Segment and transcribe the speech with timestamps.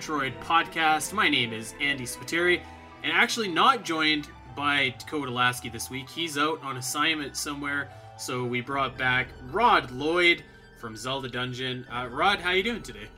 [0.00, 1.12] Metroid podcast.
[1.12, 2.62] My name is Andy Spiteri,
[3.02, 6.08] and actually not joined by Dakota Lasky this week.
[6.08, 10.42] He's out on assignment somewhere, so we brought back Rod Lloyd
[10.80, 11.86] from Zelda Dungeon.
[11.92, 13.08] Uh, Rod, how you doing today?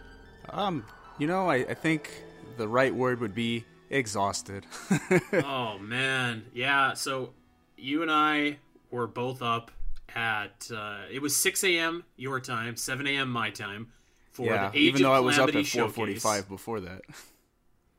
[0.50, 0.84] Um,
[1.18, 2.24] you know, I, I think
[2.56, 4.66] the right word would be exhausted.
[5.44, 6.94] oh man, yeah.
[6.94, 7.32] So
[7.76, 8.58] you and I
[8.90, 9.70] were both up
[10.16, 12.02] at uh, it was 6 a.m.
[12.16, 13.30] your time, 7 a.m.
[13.30, 13.92] my time
[14.32, 17.02] for yeah, the Age even though I was up at 4:45 before that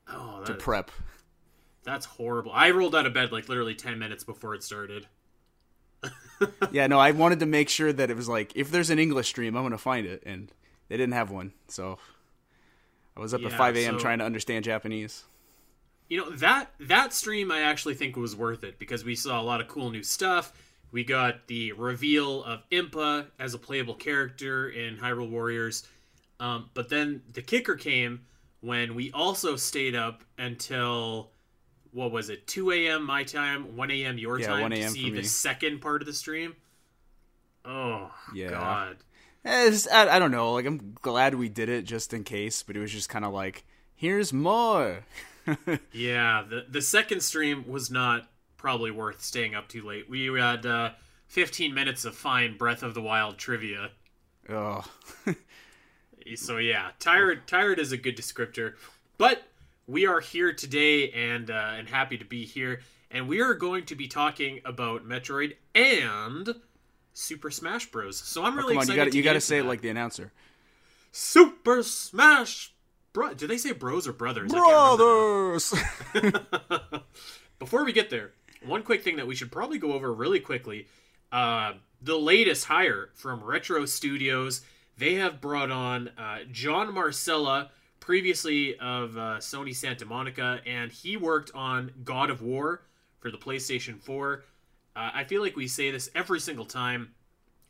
[0.08, 0.92] Oh, to that- prep.
[1.84, 2.52] that's horrible.
[2.54, 5.08] I rolled out of bed like literally 10 minutes before it started.
[6.72, 9.30] yeah, no, I wanted to make sure that it was like if there's an English
[9.30, 10.52] stream, I'm gonna find it, and
[10.90, 11.98] they didn't have one, so
[13.16, 13.94] I was up at 5 a.m.
[13.96, 15.24] so- trying to understand Japanese.
[16.10, 19.44] You know that that stream I actually think was worth it because we saw a
[19.44, 20.52] lot of cool new stuff.
[20.92, 25.88] We got the reveal of Impa as a playable character in Hyrule Warriors,
[26.40, 28.26] um, but then the kicker came
[28.62, 31.32] when we also stayed up until
[31.92, 33.06] what was it, 2 a.m.
[33.06, 34.18] my time, 1 a.m.
[34.18, 35.24] your Yeah, time 1 to see the me.
[35.24, 36.56] second part of the stream.
[37.66, 38.50] Oh Yeah.
[38.50, 38.98] God.
[39.46, 40.54] Eh, it's- I, I don't know.
[40.54, 43.34] Like I'm glad we did it just in case, but it was just kind of
[43.34, 45.06] like, here's more.
[45.92, 50.10] Yeah, the the second stream was not probably worth staying up too late.
[50.10, 50.92] We had uh,
[51.28, 53.92] 15 minutes of fine Breath of the Wild trivia.
[54.50, 54.86] oh,
[56.36, 58.74] So yeah, tired tired is a good descriptor.
[59.18, 59.44] But
[59.88, 63.86] we are here today and uh, and happy to be here, and we are going
[63.86, 66.56] to be talking about Metroid and
[67.14, 68.18] Super Smash Bros.
[68.18, 68.98] So I'm really come on, you excited.
[68.98, 70.32] got to to you got to into say it like the announcer.
[71.12, 72.74] Super Smash
[73.14, 73.36] Bro.
[73.36, 74.52] Do they say bros or brothers?
[74.54, 75.60] I can't remember now.
[76.18, 76.94] Brothers.
[77.60, 78.32] Before we get there,
[78.66, 80.88] one quick thing that we should probably go over really quickly.
[81.32, 84.62] Uh, the latest hire from Retro Studios,
[84.98, 91.18] they have brought on uh, John Marcella, previously of uh, Sony Santa Monica, and he
[91.18, 92.84] worked on God of War
[93.20, 94.44] for the PlayStation 4.
[94.96, 97.14] Uh, I feel like we say this every single time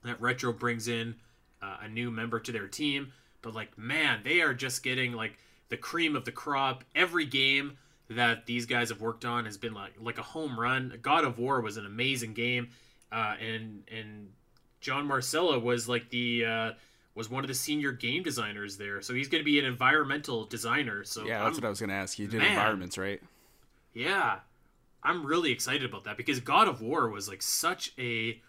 [0.03, 1.16] that Retro brings in
[1.62, 5.38] uh, a new member to their team, but like, man, they are just getting like
[5.69, 6.83] the cream of the crop.
[6.94, 7.78] Every game
[8.09, 10.97] that these guys have worked on has been like like a home run.
[11.01, 12.69] God of War was an amazing game,
[13.12, 14.29] uh, and and
[14.81, 16.72] John Marcella was like the uh,
[17.16, 19.01] was one of the senior game designers there.
[19.01, 21.03] So he's going to be an environmental designer.
[21.03, 22.18] So yeah, that's I'm- what I was gonna ask.
[22.19, 22.51] You did Man.
[22.51, 23.22] environments, right?
[23.94, 24.40] yeah,
[25.03, 28.41] I'm really excited about that because God of War was like such a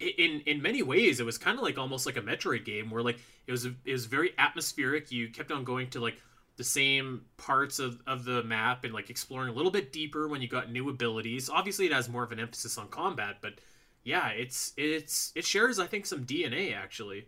[0.00, 3.02] in in many ways it was kind of like almost like a Metroid game where
[3.02, 5.10] like it was it was very atmospheric.
[5.12, 6.16] You kept on going to like
[6.56, 10.42] the same parts of, of the map and like exploring a little bit deeper when
[10.42, 11.48] you got new abilities.
[11.48, 13.54] Obviously, it has more of an emphasis on combat, but
[14.04, 17.26] yeah, it's it's it shares I think some DNA actually.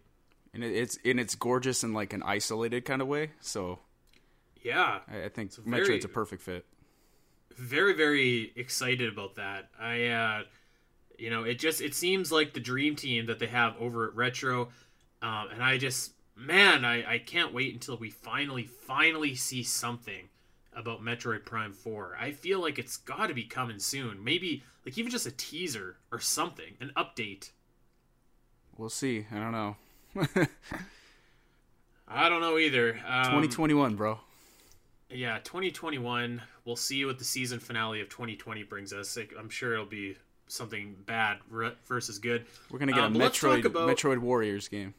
[0.54, 3.30] And it, it's and it's gorgeous in like an isolated kind of way.
[3.40, 3.78] So
[4.62, 6.64] Yeah, I, I think very- Metroid's a perfect fit.
[7.56, 10.42] very very excited about that i uh
[11.18, 14.14] you know it just it seems like the dream team that they have over at
[14.16, 14.68] retro
[15.20, 20.30] um and i just man i i can't wait until we finally finally see something
[20.74, 24.96] about metroid prime 4 i feel like it's got to be coming soon maybe like
[24.96, 27.50] even just a teaser or something an update
[28.78, 29.26] We'll see.
[29.30, 29.76] I don't know.
[32.08, 34.18] I don't know either um, 2021, bro.
[35.10, 39.84] yeah 2021 we'll see what the season finale of 2020 brings us i'm sure it'll
[39.86, 40.16] be
[40.48, 41.38] something bad
[41.88, 44.92] versus good We're gonna get Um, a Metroid about- Metroid Warriors game.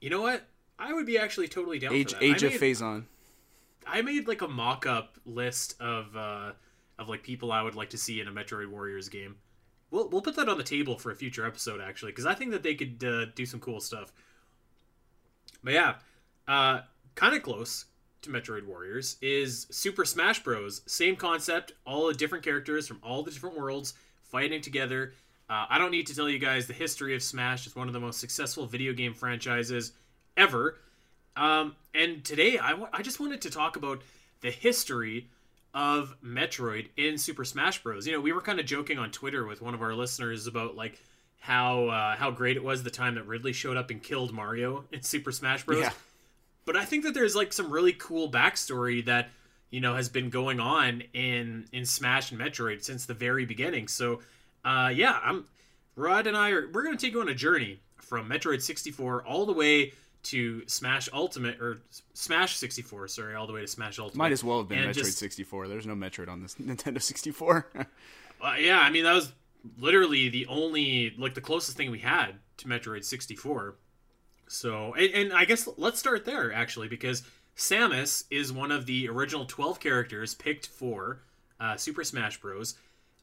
[0.00, 0.44] You know what?
[0.78, 2.24] I would be actually totally down Age for that.
[2.24, 3.04] Age of Phazon.
[3.86, 6.52] I made like a mock-up list of uh,
[6.98, 9.36] of like people I would like to see in a Metroid Warriors game.
[9.90, 12.50] We'll we'll put that on the table for a future episode actually because I think
[12.50, 14.12] that they could uh, do some cool stuff.
[15.62, 15.94] But yeah,
[16.46, 16.80] uh,
[17.14, 17.86] kind of close
[18.22, 20.82] to Metroid Warriors is Super Smash Bros.
[20.86, 25.14] Same concept, all the different characters from all the different worlds fighting together.
[25.48, 27.66] Uh, I don't need to tell you guys the history of Smash.
[27.66, 29.92] It's one of the most successful video game franchises
[30.36, 30.76] ever.
[31.36, 34.02] Um, and today, I I just wanted to talk about
[34.40, 35.28] the history
[35.74, 38.06] of Metroid in Super Smash Bros.
[38.06, 40.76] You know, we were kind of joking on Twitter with one of our listeners about
[40.76, 40.98] like
[41.40, 44.84] how uh, how great it was the time that Ridley showed up and killed Mario
[44.92, 45.80] in Super Smash Bros.
[45.80, 45.90] Yeah.
[46.64, 49.30] But I think that there's like some really cool backstory that
[49.70, 53.88] you know has been going on in in Smash and Metroid since the very beginning.
[53.88, 54.20] So,
[54.64, 55.44] uh, yeah, I'm
[55.96, 59.46] Rod and I are we're gonna take you on a journey from Metroid 64 all
[59.46, 59.92] the way
[60.30, 61.78] to Smash Ultimate or
[62.14, 63.08] Smash 64.
[63.08, 64.18] Sorry, all the way to Smash Ultimate.
[64.18, 65.68] Might as well have been And Metroid just- 64.
[65.68, 67.66] There's no Metroid on this Nintendo 64.
[67.74, 67.84] Uh,
[68.58, 69.32] yeah, I mean that was
[69.78, 73.74] literally the only like the closest thing we had to Metroid 64.
[74.46, 77.22] So, and, and I guess let's start there actually, because
[77.56, 81.20] Samus is one of the original 12 characters picked for
[81.60, 82.74] uh, Super Smash Bros.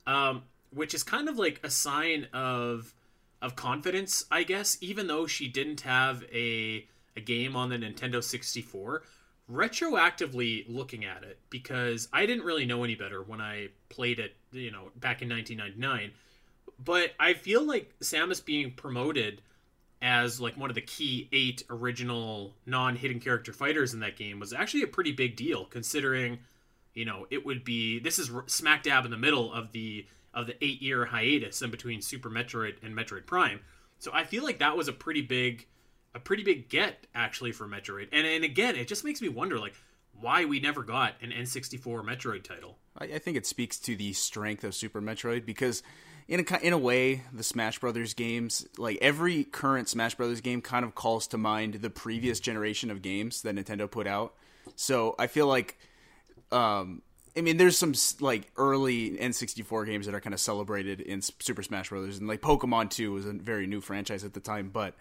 [0.07, 2.93] Um, which is kind of like a sign of
[3.41, 4.77] of confidence, I guess.
[4.81, 9.03] Even though she didn't have a a game on the Nintendo 64,
[9.51, 14.35] retroactively looking at it, because I didn't really know any better when I played it,
[14.51, 16.11] you know, back in 1999.
[16.83, 19.41] But I feel like Samus being promoted
[20.01, 24.53] as like one of the key eight original non-hidden character fighters in that game was
[24.53, 26.37] actually a pretty big deal considering
[26.93, 30.47] you know it would be this is smack dab in the middle of the of
[30.47, 33.59] the eight year hiatus in between super metroid and metroid prime
[33.97, 35.65] so i feel like that was a pretty big
[36.15, 39.59] a pretty big get actually for metroid and and again it just makes me wonder
[39.59, 39.75] like
[40.19, 44.13] why we never got an n64 metroid title I, I think it speaks to the
[44.13, 45.83] strength of super metroid because
[46.27, 50.61] in a in a way, the Smash Brothers games, like every current Smash Brothers game,
[50.61, 54.33] kind of calls to mind the previous generation of games that Nintendo put out.
[54.75, 55.77] So I feel like,
[56.51, 57.03] um,
[57.37, 61.61] I mean, there's some like early N64 games that are kind of celebrated in Super
[61.61, 64.95] Smash Brothers, and like Pokemon 2 was a very new franchise at the time, but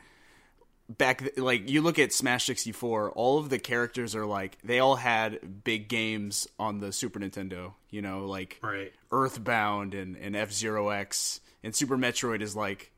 [0.89, 4.97] back like you look at Smash 64, all of the characters are like they all
[4.97, 8.93] had big games on the Super Nintendo, you know, like right.
[9.11, 12.93] Earthbound and and F-Zero X and Super Metroid is like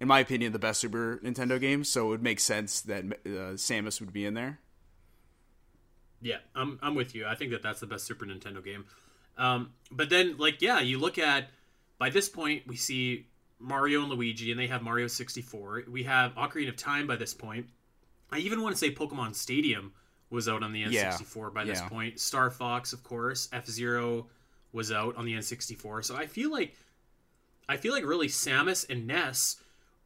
[0.00, 3.56] in my opinion the best Super Nintendo game, so it would make sense that uh,
[3.56, 4.58] Samus would be in there.
[6.20, 7.26] Yeah, I'm I'm with you.
[7.26, 8.84] I think that that's the best Super Nintendo game.
[9.36, 11.50] Um, but then like yeah, you look at
[11.98, 13.26] by this point we see
[13.64, 15.84] Mario and Luigi, and they have Mario 64.
[15.90, 17.66] We have Ocarina of Time by this point.
[18.30, 19.92] I even want to say Pokemon Stadium
[20.30, 21.48] was out on the N64 yeah.
[21.54, 21.88] by this yeah.
[21.88, 22.20] point.
[22.20, 23.48] Star Fox, of course.
[23.52, 24.26] F Zero
[24.72, 26.04] was out on the N64.
[26.04, 26.74] So I feel like
[27.68, 29.56] I feel like really Samus and Ness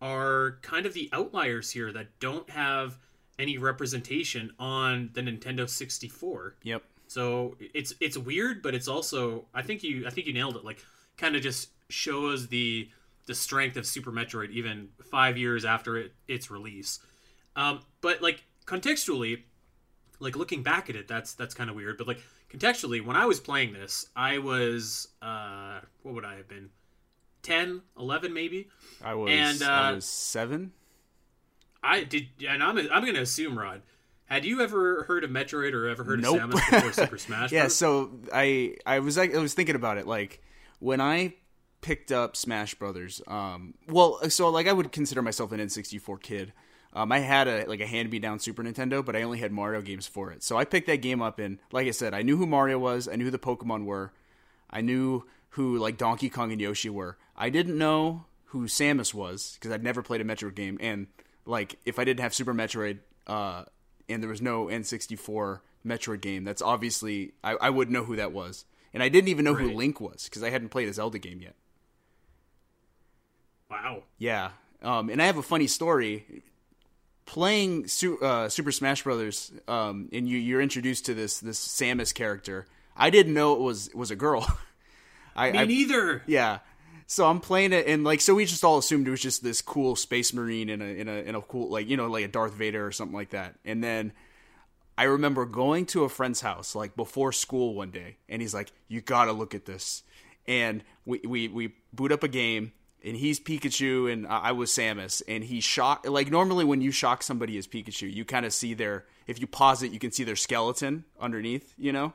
[0.01, 2.99] are kind of the outliers here that don't have
[3.39, 6.57] any representation on the Nintendo 64.
[6.63, 6.83] Yep.
[7.09, 10.65] So it's it's weird, but it's also I think you I think you nailed it.
[10.65, 10.85] Like
[11.17, 12.89] kind of just shows the
[13.29, 16.99] the strength of Super Metroid even five years after it, its release.
[17.55, 19.43] Um, but like contextually,
[20.19, 21.99] like looking back at it, that's that's kind of weird.
[21.99, 22.21] But like
[22.51, 26.71] contextually, when I was playing this, I was uh, what would I have been?
[27.43, 28.69] 10, 11 maybe.
[29.05, 30.73] I was and uh, I was seven.
[31.83, 33.83] I did, and I'm I'm gonna assume Rod.
[34.25, 36.41] Had you ever heard of Metroid or ever heard nope.
[36.41, 37.53] of Samus before Super Smash?
[37.53, 40.43] yeah, so I I was like I was thinking about it like
[40.81, 41.35] when I
[41.81, 43.21] picked up Smash Brothers.
[43.27, 46.53] Um, well, so like I would consider myself an N64 kid.
[46.93, 49.53] Um, I had a like a hand me down Super Nintendo, but I only had
[49.53, 50.43] Mario games for it.
[50.43, 53.09] So I picked that game up, and like I said, I knew who Mario was.
[53.09, 54.13] I knew who the Pokemon were.
[54.71, 57.19] I knew who like Donkey Kong and Yoshi were.
[57.37, 61.09] I didn't know who Samus was because I'd never played a Metroid game, and
[61.45, 63.65] like if I didn't have Super Metroid, uh,
[64.09, 68.33] and there was no N64 Metroid game, that's obviously I, I would know who that
[68.33, 68.65] was.
[68.95, 69.63] And I didn't even know right.
[69.63, 71.55] who Link was because I hadn't played a Zelda game yet.
[73.71, 74.03] Wow.
[74.19, 74.51] Yeah.
[74.83, 76.43] Um, and I have a funny story.
[77.27, 82.15] Playing Su- uh, Super Smash Brothers, um, and you, you're introduced to this this Samus
[82.15, 82.67] character.
[82.97, 84.47] I didn't know it was was a girl.
[85.37, 86.23] I, Me I, neither.
[86.27, 86.61] Yeah.
[87.07, 89.63] So I'm playing it, and like, so we just all assumed it was just this
[89.63, 92.29] cool space marine in a in a in a cool like you know like a
[92.29, 93.55] Darth Vader or something like that.
[93.65, 94.13] And then
[94.97, 98.73] I remember going to a friend's house like before school one day, and he's like,
[98.89, 100.03] "You gotta look at this."
[100.47, 102.73] And we we we boot up a game,
[103.05, 107.23] and he's Pikachu and I was Samus and he shock like normally when you shock
[107.23, 110.25] somebody as Pikachu you kind of see their if you pause it you can see
[110.25, 112.13] their skeleton underneath you know?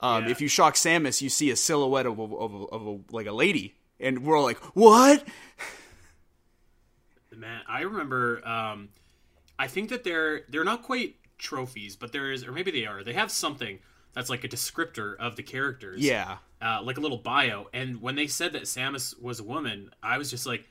[0.00, 0.30] Um, yeah.
[0.30, 3.26] if you shock Samus you see a silhouette of a, of, a, of a, like
[3.26, 5.26] a lady and we're all like what?
[7.36, 8.90] Man I remember um,
[9.58, 13.02] I think that they're they're not quite trophies but there is or maybe they are
[13.02, 13.80] they have something
[14.12, 16.00] that's like a descriptor of the characters.
[16.00, 17.68] Yeah uh, like a little bio.
[17.72, 20.68] And when they said that Samus was a woman, I was just like,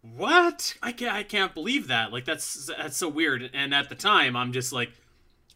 [0.00, 0.76] "What?
[0.82, 2.12] I can't, I can't believe that!
[2.12, 4.92] Like that's that's so weird." And at the time, I'm just like,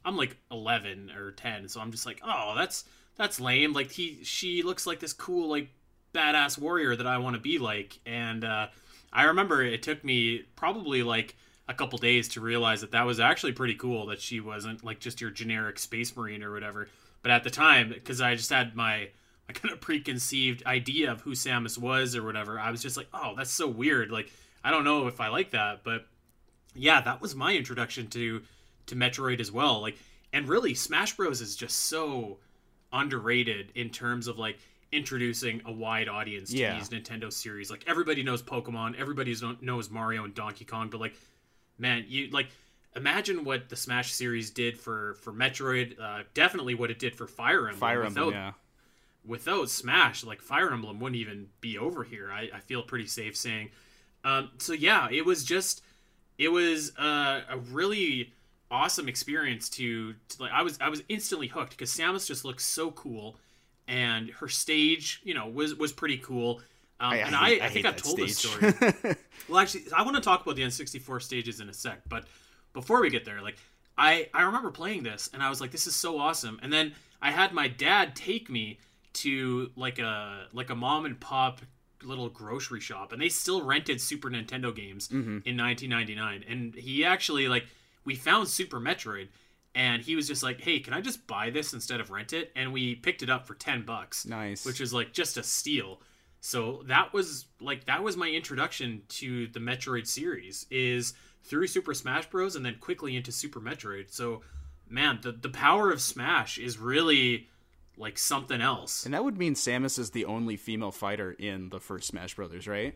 [0.04, 2.84] I'm like 11 or 10, so I'm just like, "Oh, that's
[3.16, 5.68] that's lame." Like he, she looks like this cool, like
[6.12, 8.00] badass warrior that I want to be like.
[8.04, 8.68] And uh,
[9.12, 11.36] I remember it took me probably like
[11.68, 15.00] a couple days to realize that that was actually pretty cool that she wasn't like
[15.00, 16.88] just your generic space marine or whatever.
[17.22, 19.10] But at the time, because I just had my
[19.48, 22.58] a kind of preconceived idea of who Samus was or whatever.
[22.58, 24.10] I was just like, oh, that's so weird.
[24.10, 24.32] Like,
[24.64, 26.06] I don't know if I like that, but
[26.74, 28.42] yeah, that was my introduction to
[28.86, 29.80] to Metroid as well.
[29.80, 29.96] Like,
[30.32, 32.38] and really, Smash Bros is just so
[32.92, 34.58] underrated in terms of like
[34.92, 36.78] introducing a wide audience to yeah.
[36.78, 37.70] these Nintendo series.
[37.70, 41.14] Like, everybody knows Pokemon, everybody knows Mario and Donkey Kong, but like
[41.78, 42.48] man, you like
[42.94, 46.00] imagine what the Smash series did for for Metroid.
[46.00, 47.76] Uh, definitely what it did for Fire Emblem.
[47.76, 48.52] Fire without, Emblem, yeah.
[49.26, 52.30] Without Smash, like Fire Emblem wouldn't even be over here.
[52.32, 53.70] I, I feel pretty safe saying.
[54.24, 55.82] Um, so yeah, it was just
[56.38, 58.32] it was uh, a really
[58.70, 62.64] awesome experience to, to like I was I was instantly hooked because Samus just looks
[62.64, 63.36] so cool,
[63.88, 66.60] and her stage you know was was pretty cool.
[66.98, 68.74] Um, I- I and hate- I, I I, think I've that told this stage.
[68.74, 69.14] story.
[69.48, 72.24] well, actually, I want to talk about the N64 stages in a sec, but
[72.72, 73.56] before we get there, like
[73.98, 76.58] I I remember playing this and I was like, this is so awesome.
[76.62, 78.78] And then I had my dad take me
[79.16, 81.60] to like a like a mom and pop
[82.02, 85.38] little grocery shop, and they still rented Super Nintendo games Mm-hmm.
[85.44, 86.44] in 1999.
[86.48, 87.66] And he actually like
[88.04, 89.28] we found Super Metroid.
[89.74, 92.50] And he was just like, "Hey, can I just buy this instead of rent it?"
[92.56, 94.64] And we picked it up for ten bucks Nice.
[94.64, 96.00] which is like just a steal.
[96.40, 101.12] So that was like that was my introduction to the Metroid series is
[101.44, 104.10] through Super Smash Bros and then quickly into Super Metroid.
[104.10, 104.40] So
[104.88, 107.48] man, the the power of Smash is really
[107.96, 109.04] like something else.
[109.04, 112.66] And that would mean Samus is the only female fighter in the first Smash Brothers,
[112.68, 112.94] right?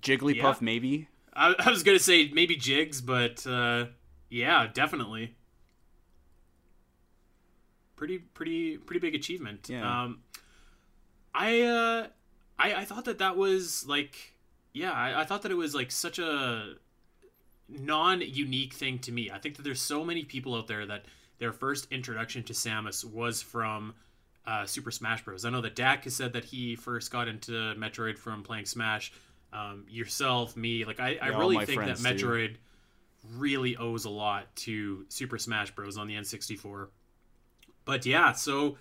[0.00, 0.54] Jigglypuff, Yeah.
[0.60, 1.08] maybe.
[1.34, 3.86] I, I was gonna say maybe Jigs, but uh,
[4.30, 5.34] yeah, definitely.
[7.96, 9.68] Pretty, pretty, pretty big achievement.
[9.70, 10.02] Yeah.
[10.04, 10.20] Um,
[11.34, 12.06] I, uh,
[12.58, 14.34] I, I thought that that was like,
[14.72, 16.74] yeah, I, I thought that it was like such a
[17.68, 19.30] non-unique thing to me.
[19.32, 21.04] I think that there's so many people out there that
[21.38, 23.94] their first introduction to Samus was from
[24.46, 25.44] uh, Super Smash Bros.
[25.44, 29.12] I know that Dak has said that he first got into Metroid from playing Smash.
[29.52, 31.98] Um, yourself, me, like I, I Yeah, really think that.
[31.98, 32.56] Metroid
[33.36, 35.96] really owes a lot to Super Smash Bros.
[35.96, 36.88] on the N64.
[37.84, 38.76] But yeah, so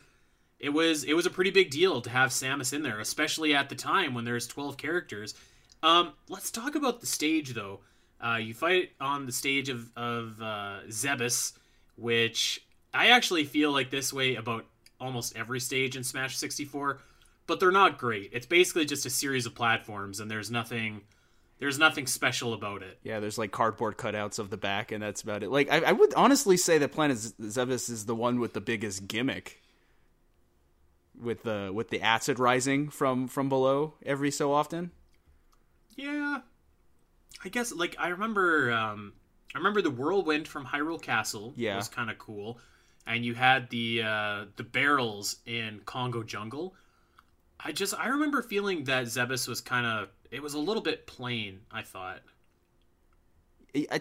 [0.60, 3.70] it was it was a pretty big deal to have Samus in there, especially at
[3.70, 5.36] the time when there's 12 characters.
[5.84, 7.82] Um, let's talk about the stage though.
[8.24, 11.54] Uh, you fight on the stage of of uh, Zebes,
[11.96, 14.66] which I actually feel like this way about
[15.00, 17.00] almost every stage in Smash 64,
[17.48, 18.30] but they're not great.
[18.34, 21.02] It's basically just a series of platforms, and there's nothing
[21.60, 23.00] there's nothing special about it.
[23.04, 25.50] Yeah, there's like cardboard cutouts of the back, and that's about it.
[25.50, 29.08] Like, I, I would honestly say that Planet Zebes is the one with the biggest
[29.08, 29.62] gimmick,
[31.20, 34.92] with the with the acid rising from from below every so often.
[35.96, 36.40] Yeah,
[37.44, 38.72] I guess like I remember.
[38.72, 39.14] Um,
[39.54, 41.76] I remember the whirlwind from Hyrule Castle Yeah.
[41.78, 42.60] was kind of cool,
[43.06, 46.74] and you had the uh, the barrels in Congo Jungle.
[47.60, 51.06] I just I remember feeling that Zebes was kind of it was a little bit
[51.08, 51.62] plain.
[51.72, 52.22] I thought.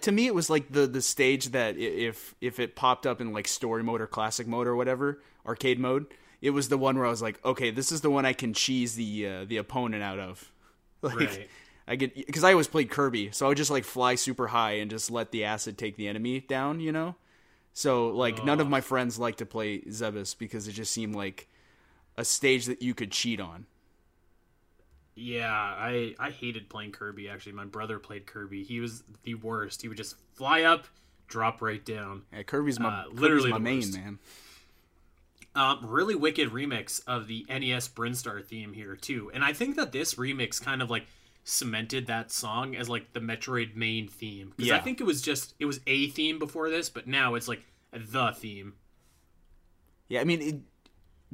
[0.03, 3.33] To me it was like the the stage that if if it popped up in
[3.33, 6.07] like story mode or classic mode or whatever arcade mode
[6.43, 8.53] it was the one where i was like okay this is the one i can
[8.53, 10.53] cheese the uh, the opponent out of
[11.03, 11.49] like Right.
[11.89, 14.73] I get because i always played kirby so i would just like fly super high
[14.73, 17.17] and just let the acid take the enemy down you know
[17.73, 21.49] so like none of my friends like to play zebes because it just seemed like
[22.17, 23.67] a stage that you could cheat on
[25.15, 27.29] Yeah, I I hated playing Kirby.
[27.29, 28.63] Actually, my brother played Kirby.
[28.65, 29.83] He was the worst.
[29.83, 30.87] He would just fly up,
[31.29, 32.23] drop right down.
[32.33, 33.93] yeah, kirby's my Uh, kirby's literally my main worst.
[33.93, 34.19] man
[35.55, 39.93] Um, really wicked remix of the NES Brinstar theme here too, and I think that
[39.93, 41.07] this remix kind of like
[41.45, 45.55] cemented that song as like the Metroid main theme because I think it was just
[45.59, 48.75] it was a theme before this, but now it's like the theme.
[50.09, 50.57] Yeah, I mean, it,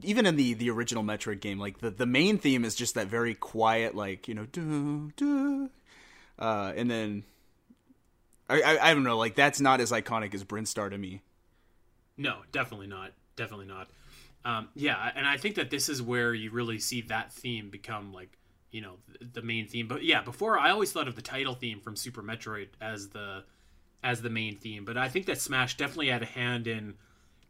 [0.02, 3.08] even in the the original Metroid game, like the the main theme is just that
[3.08, 5.68] very quiet, like you know, duh, duh,
[6.38, 7.24] uh, and then
[8.48, 11.22] I, I I don't know, like that's not as iconic as Brinstar to me.
[12.16, 13.12] No, definitely not.
[13.36, 13.88] Definitely not.
[14.44, 18.12] Um, yeah, and I think that this is where you really see that theme become
[18.12, 18.38] like
[18.70, 19.88] you know th- the main theme.
[19.88, 23.44] But yeah, before I always thought of the title theme from Super Metroid as the
[24.02, 26.94] as the main theme, but I think that Smash definitely had a hand in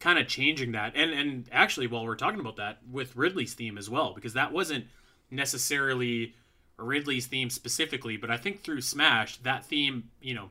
[0.00, 0.92] kind of changing that.
[0.96, 4.52] And and actually, while we're talking about that, with Ridley's theme as well, because that
[4.52, 4.86] wasn't
[5.30, 6.34] necessarily
[6.78, 10.50] Ridley's theme specifically, but I think through Smash that theme you know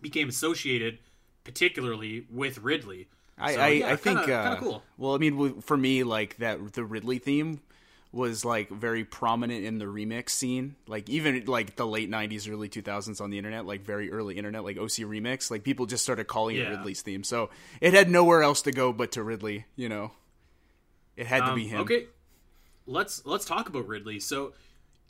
[0.00, 0.98] became associated
[1.44, 3.08] particularly with Ridley.
[3.38, 4.82] I So, yeah, I think kinda- uh, kinda cool.
[4.98, 7.60] Well, I mean, for me, like that the Ridley theme
[8.12, 10.74] was like very prominent in the remix scene.
[10.86, 14.64] Like even like the late '90s, early 2000s on the internet, like very early internet,
[14.64, 15.50] like OC remix.
[15.50, 17.50] Like people just started calling it Ridley's theme, so
[17.80, 19.66] it had nowhere else to go but to Ridley.
[19.76, 20.10] You know,
[21.16, 21.80] it had to Um, be him.
[21.82, 22.06] Okay,
[22.86, 24.18] let's let's talk about Ridley.
[24.20, 24.54] So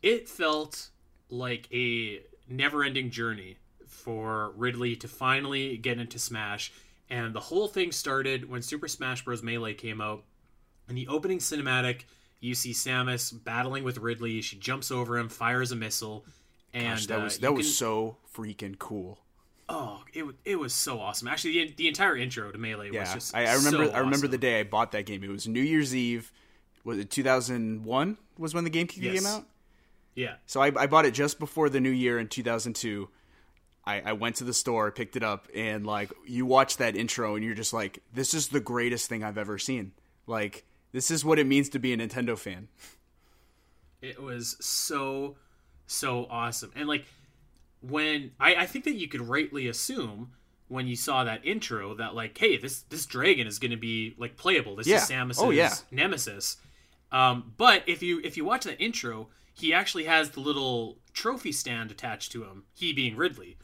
[0.02, 0.90] it felt
[1.30, 6.72] like a never-ending journey for Ridley to finally get into Smash,
[7.08, 9.42] and the whole thing started when Super Smash Bros.
[9.42, 10.24] Melee came out.
[10.88, 12.02] and the opening cinematic,
[12.40, 14.40] you see Samus battling with Ridley.
[14.42, 16.24] She jumps over him, fires a missile,
[16.72, 19.18] and Gosh, that uh, was you that was can- so freaking cool.
[19.68, 21.28] oh, it it was so awesome.
[21.28, 23.86] Actually, the, the entire intro to Melee Yeah, was just I, I remember.
[23.86, 24.30] so I remember awesome.
[24.30, 25.22] the day I bought that game.
[25.22, 26.32] It was New Year's Eve.
[26.82, 28.16] Was it 2001?
[28.38, 29.14] Was when the GameCube Yes.
[29.22, 29.46] came out.
[30.14, 33.08] Yeah, So I, I bought it just before the new year in 2002.
[33.86, 37.36] I, I went to the store, picked it up, and like you watch that intro,
[37.36, 39.92] and you're just like, "This is the greatest thing I've ever seen."
[40.26, 42.68] Like this is what it means to be a Nintendo fan.
[44.02, 45.36] it was so
[45.86, 47.04] so awesome and like
[47.82, 50.32] when I, I think that you could rightly assume
[50.68, 54.14] when you saw that intro that like hey this this dragon is going to be
[54.18, 54.98] like playable this Yeah.
[54.98, 55.74] is samus's Oh, yeah.
[55.90, 56.56] nemesis
[57.12, 61.50] um, but if you if you watch that intro he actually has the little trophy
[61.52, 63.56] stand attached to him he being ridley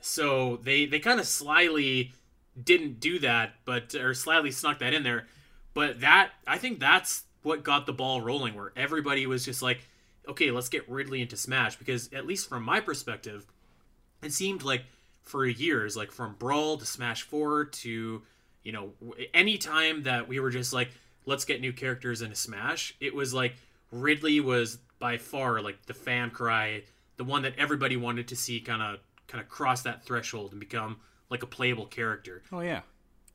[0.00, 2.12] so they they kind of slyly
[2.60, 5.26] didn't do that but or slyly snuck that in there
[5.74, 9.80] but that i think that's what got the ball rolling where everybody was just like
[10.28, 13.46] okay let's get ridley into smash because at least from my perspective
[14.22, 14.84] it seemed like
[15.22, 18.22] for years like from brawl to smash 4 to
[18.62, 18.92] you know
[19.32, 20.90] any time that we were just like
[21.26, 23.56] let's get new characters into smash it was like
[23.90, 26.82] ridley was by far like the fan cry
[27.16, 30.60] the one that everybody wanted to see kind of kind of cross that threshold and
[30.60, 30.98] become
[31.30, 32.42] like a playable character.
[32.52, 32.82] Oh yeah,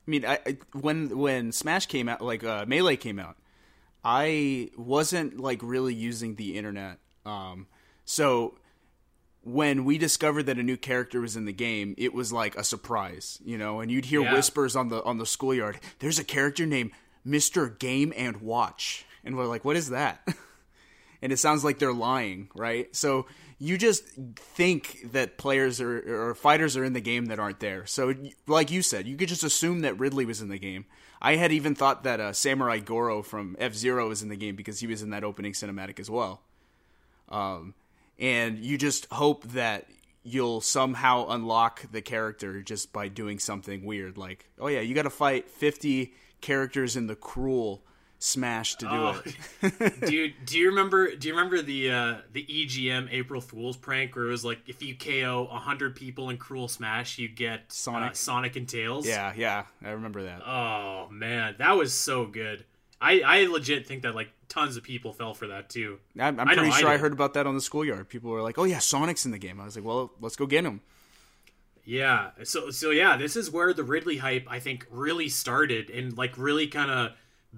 [0.06, 3.36] I mean, I, I when when Smash came out, like uh, Melee came out,
[4.04, 6.98] I wasn't like really using the internet.
[7.26, 7.66] Um,
[8.04, 8.58] so
[9.42, 12.64] when we discovered that a new character was in the game, it was like a
[12.64, 13.80] surprise, you know.
[13.80, 14.34] And you'd hear Yeah.
[14.34, 15.78] whispers on the on the schoolyard.
[15.98, 16.90] There's a character named
[17.24, 20.26] Mister Game and Watch, and we're like, what is that?
[21.22, 22.94] and it sounds like they're lying, right?
[22.96, 23.26] So
[23.62, 27.84] you just think that players are or fighters are in the game that aren't there.
[27.84, 28.14] So,
[28.46, 30.86] like you said, you could just assume that Ridley was in the game.
[31.20, 34.56] I had even thought that uh, Samurai Goro from F Zero was in the game
[34.56, 36.40] because he was in that opening cinematic as well.
[37.28, 37.74] Um,
[38.18, 39.86] and you just hope that
[40.22, 45.02] you'll somehow unlock the character just by doing something weird, like, oh yeah, you got
[45.02, 47.82] to fight fifty characters in the Cruel
[48.22, 49.22] Smash to do Oh,
[49.62, 50.00] it.
[50.06, 51.16] dude, do you remember?
[51.16, 54.82] Do you remember the uh, the EGM April Fool's prank where it was like if
[54.82, 58.10] you KO hundred people in Cruel Smash, you get Sonic?
[58.10, 59.06] uh, Sonic and Tails.
[59.08, 60.42] Yeah, yeah, I remember that.
[60.46, 62.64] Oh man, that was so good.
[63.00, 65.98] I I legit think that like tons of people fell for that too.
[66.18, 67.00] I'm, I'm I know pretty I sure I, did.
[67.00, 68.06] heard about that on the schoolyard.
[68.10, 70.44] People were like, "Oh yeah, Sonic's in the game." I was like, "Well, let's go
[70.44, 70.82] get him."
[71.86, 72.32] Yeah.
[72.44, 76.36] So so yeah, this is where the Ridley hype I think really started and like
[76.36, 77.12] really kind of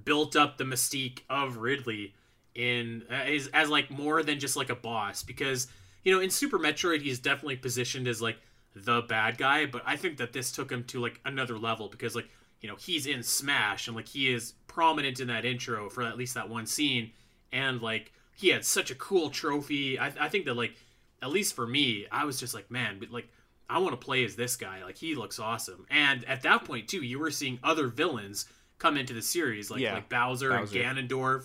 [0.04, 2.14] built up the mystique of Ridley
[2.54, 5.68] in uh, as as like more than just like a boss because
[6.02, 8.38] you know in Super Metroid he's definitely positioned as like
[8.74, 12.14] the bad guy, but I think that this took him to like another level because
[12.14, 12.28] like
[12.60, 16.16] you know he's in Smash and like he is prominent in that intro for at
[16.16, 17.10] least that one scene
[17.52, 19.98] and like he had such a cool trophy.
[19.98, 20.74] I, I think that like
[21.22, 23.28] at least for me, I was just like, man, but like
[23.68, 24.82] I want to play as this guy.
[24.82, 25.86] Like he looks awesome.
[25.90, 28.46] And at that point too, you were seeing other villains
[28.82, 30.82] come into the series, like Yeah, like Bowser, Bowser.
[30.82, 31.44] and Ganondorf,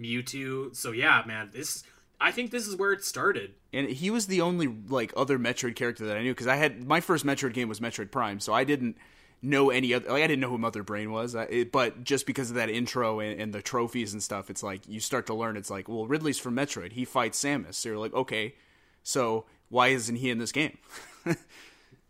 [0.00, 0.74] Mewtwo.
[0.74, 1.82] So yeah, man, this
[2.20, 3.54] I think this is where it started.
[3.72, 6.86] And he was the only like other Metroid character that I knew because I had
[6.86, 8.96] my first Metroid game was Metroid Prime, so I didn't
[9.42, 10.08] know any other.
[10.10, 12.70] Like I didn't know who Mother Brain was, I, it, but just because of that
[12.70, 15.56] intro and, and the trophies and stuff, it's like you start to learn.
[15.56, 16.92] It's like, well, Ridley's from Metroid.
[16.92, 17.74] He fights Samus.
[17.74, 18.54] So you're like, okay,
[19.02, 20.78] so why isn't he in this game?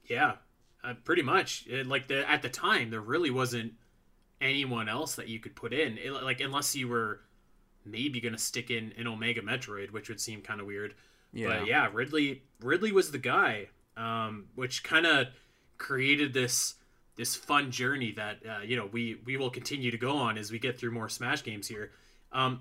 [0.08, 0.34] Yeah,
[0.84, 1.66] uh, pretty much.
[1.66, 3.72] It, like the at the time, there really wasn't
[4.40, 5.98] anyone else that you could put in.
[5.98, 7.20] It, like unless you were
[7.84, 10.94] maybe gonna stick in an Omega Metroid, which would seem kind of weird.
[11.32, 11.48] Yeah.
[11.48, 15.28] But yeah, Ridley Ridley was the guy, um, which kind of
[15.78, 16.74] created this
[17.16, 20.50] this fun journey that uh, you know we we will continue to go on as
[20.50, 21.92] we get through more Smash games here.
[22.32, 22.60] Um,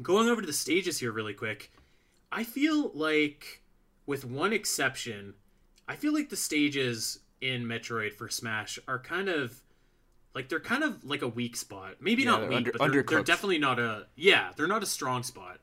[0.00, 1.72] going over to the stages here really quick,
[2.30, 3.62] I feel like
[4.06, 5.34] with one exception,
[5.86, 9.60] I feel like the stages in Metroid for Smash are kind of
[10.34, 11.96] like they're kind of like a weak spot.
[12.00, 14.86] Maybe Yeah, not weak, under- but they're, they're definitely not a yeah, they're not a
[14.86, 15.58] strong spot.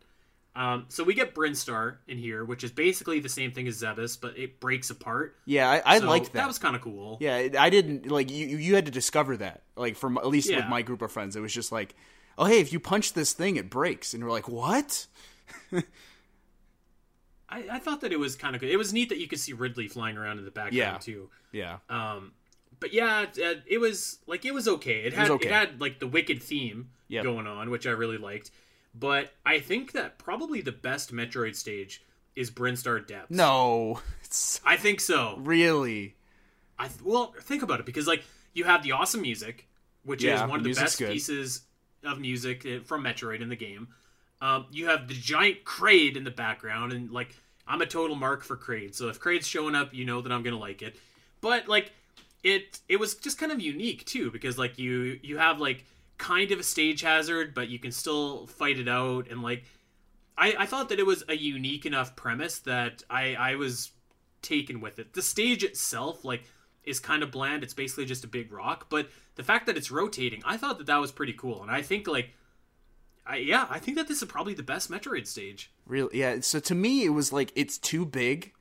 [0.55, 4.19] Um, so we get Brinstar in here, which is basically the same thing as Zebes,
[4.19, 5.38] but it breaks apart.
[5.45, 6.34] Yeah, I, I So liked that.
[6.34, 7.17] That was kind of cool.
[7.21, 8.58] Yeah, I didn't like you.
[8.58, 11.39] You had to discover that, like from at least with my group of friends, it
[11.39, 11.95] was just like,
[12.38, 15.05] oh hey, if you punch this thing, it breaks, and we're like, what?
[15.71, 18.69] I, I thought that it was kind of good.
[18.69, 20.97] It was neat that you could see Ridley flying around in the background Yeah.
[20.99, 21.29] too.
[21.51, 22.34] Yeah, Um,
[22.80, 25.02] but yeah, it, uh, was like it was okay.
[25.06, 25.48] It had was okay.
[25.50, 27.24] it had like the wicked theme Yep.
[27.24, 28.52] going on, which I really liked.
[28.94, 32.04] But I think that probably the best Metroid stage
[32.36, 33.32] is Brinstar Depths.
[33.32, 35.38] no, it's I think so.
[35.39, 36.15] really
[36.78, 39.68] I th- well think about it because like you have the awesome music,
[40.04, 41.12] which Yeah, is one of the best good.
[41.12, 41.62] pieces
[42.04, 43.89] of music uh, from Metroid in the game.
[44.42, 47.36] Um, you have the giant Kraid in the background, and like
[47.68, 48.96] I'm a total mark for Kraid.
[48.96, 50.96] So if Kraid's showing up, you know that I'm gonna like it.
[51.42, 51.92] but like
[52.43, 55.86] it it was just kind of unique too because like you you have like
[56.17, 59.63] kind of a stage hazard, but you can still fight it out and like
[60.39, 63.91] I, I thought that it was a unique enough premise that I, I was
[64.41, 65.13] taken with it.
[65.13, 66.43] The stage itself, like,
[66.86, 67.62] is kind of bland.
[67.62, 70.88] It's basically just a big rock, but the fact that it's rotating, I thought that
[70.88, 71.62] that was pretty cool.
[71.62, 72.30] And I think, like,
[73.28, 75.71] I, yeah, I think that this is probably the best Metroid stage.
[75.86, 76.19] Really?
[76.19, 76.39] Yeah.
[76.39, 78.54] So to me, it was like it's too big,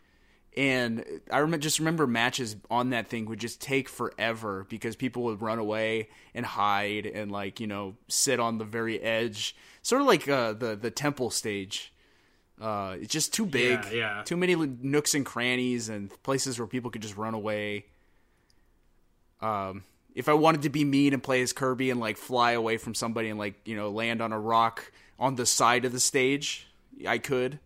[0.56, 5.24] and I remember just remember matches on that thing would just take forever because people
[5.24, 10.00] would run away and hide and like you know sit on the very edge, sort
[10.00, 11.92] of like uh, the the temple stage.
[12.60, 13.84] Uh, it's just too big.
[13.84, 14.22] Yeah, yeah.
[14.24, 17.86] Too many nooks and crannies and places where people could just run away.
[19.40, 19.84] Um,
[20.14, 22.94] if I wanted to be mean and play as Kirby and like fly away from
[22.94, 26.66] somebody and like you know land on a rock on the side of the stage,
[27.06, 27.60] I could.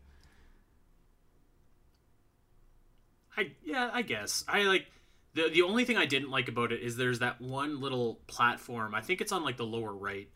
[3.36, 4.86] I yeah, I guess I like
[5.34, 8.94] the the only thing I didn't like about it is there's that one little platform.
[8.94, 10.28] I think it's on like the lower right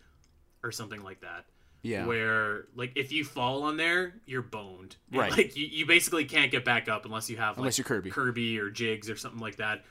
[0.62, 1.44] or something like that.
[1.82, 2.06] Yeah.
[2.06, 4.96] Where like if you fall on there, you're boned.
[5.12, 5.30] And, Right.
[5.30, 8.10] Like you, you basically can't get back up unless you have like, Unless you're Kirby.
[8.10, 9.84] Kirby or Jigs or something like that.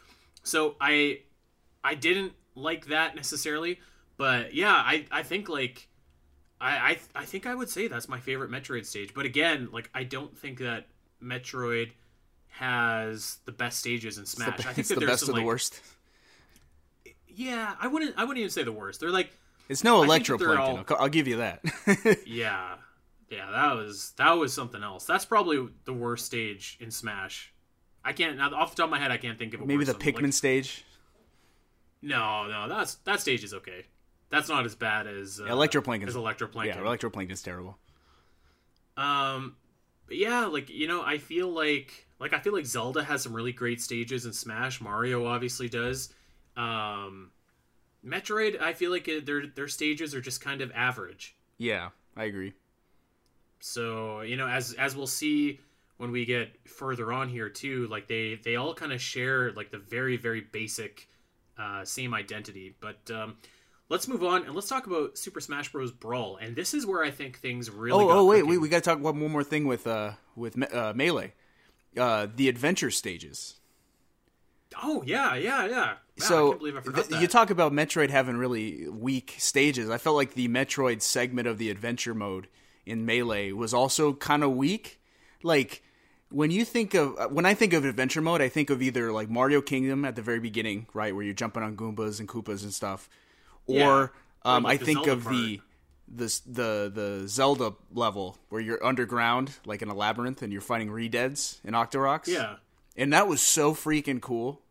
[0.44, 1.22] So I
[1.84, 3.80] I didn't like that necessarily,
[4.18, 5.88] but yeah, I I think like
[6.60, 9.14] I I I think I would say that's my favorite Metroid stage.
[9.14, 10.88] But again, like I don't think that
[11.24, 11.92] Metroid
[12.58, 14.60] has the best stages in Smash.
[14.60, 15.80] I think it's that the there's best some, of the worst.
[17.28, 19.00] Yeah, I wouldn't I wouldn't even say the worst.
[19.00, 19.32] They're like
[19.68, 20.60] It's no I think that they're electroplankton.
[20.60, 21.62] all- I'll, I'll give you that.
[22.26, 22.76] Yeah,
[23.30, 25.06] yeah, that was that was something else.
[25.06, 27.52] That's probably the worst stage in Smash.
[28.04, 29.12] I can't now, off the top of my head.
[29.12, 29.94] I can't think of a Maybe the.
[29.94, 30.86] Pikmin Like, stage.
[32.02, 33.86] no, no, that's that stage is okay.
[34.30, 36.66] That's not as bad as uh, Electroplanken's- As Electroplankton.
[36.68, 37.78] Yeah, electroplanken's terrible.
[38.98, 39.56] Um,
[40.08, 43.34] but yeah, like you know, I feel like like I feel like Zelda has some
[43.34, 44.82] really great stages in Smash.
[44.82, 46.14] Mario obviously does.
[46.56, 47.32] Um,
[48.06, 51.36] Metroid, I feel like it, their their stages are just kind of average.
[51.58, 52.54] Yeah, I agree.
[53.60, 55.60] So you know, as as we'll see
[55.98, 59.72] when we get further on here too, like they they all kind of share like
[59.72, 61.08] the very very basic
[61.58, 62.76] uh, same identity.
[62.80, 63.38] But um,
[63.90, 65.92] let's move on and let's talk about Super Smash Bros.
[65.92, 66.38] Brawl.
[66.38, 68.04] And this is where I think things really.
[68.04, 68.50] Oh, oh, wait, cooking.
[68.52, 71.34] we, we got to talk one, one more thing with uh with uh, melee,
[71.98, 73.56] uh the adventure stages.
[74.82, 75.76] Oh yeah, yeah, yeah.
[75.76, 79.36] Wow, I so can't believe I forgot th- you talk about Metroid having really weak
[79.38, 79.90] stages.
[79.90, 82.48] I felt like the Metroid segment of the adventure mode
[82.86, 85.02] in Melee was also kind of weak.
[85.44, 85.84] Like
[86.30, 89.12] when you think of uh, when I think of adventure mode, I think of either
[89.12, 92.64] like Mario Kingdom at the very beginning, right, where you're jumping on Goombas and Koopas
[92.64, 93.10] and stuff,
[93.68, 94.08] or Yeah.
[94.46, 95.60] Um, like, I think of the
[96.08, 100.90] the the the Zelda level where you're underground, like in a labyrinth, and you're fighting
[100.90, 102.56] Redeads and Octoroks yeah,
[102.96, 104.62] and that was so freaking cool.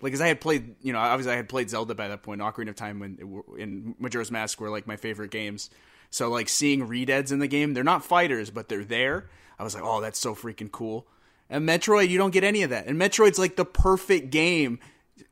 [0.00, 2.40] Like, as I had played, you know, obviously I had played Zelda by that point.
[2.40, 3.18] Ocarina of Time when
[3.56, 5.70] in Majora's Mask were like my favorite games.
[6.10, 9.30] So like seeing Redeads in the game, they're not fighters, but they're there.
[9.58, 11.06] I was like, oh, that's so freaking cool.
[11.48, 12.86] And Metroid, you don't get any of that.
[12.86, 14.78] And Metroid's like the perfect game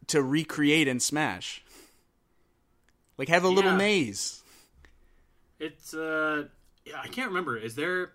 [0.08, 1.62] to recreate in Smash.
[3.18, 4.41] Like have a little maze.
[5.62, 6.44] It's uh,
[6.84, 7.56] yeah, I can't remember.
[7.56, 8.12] Is there,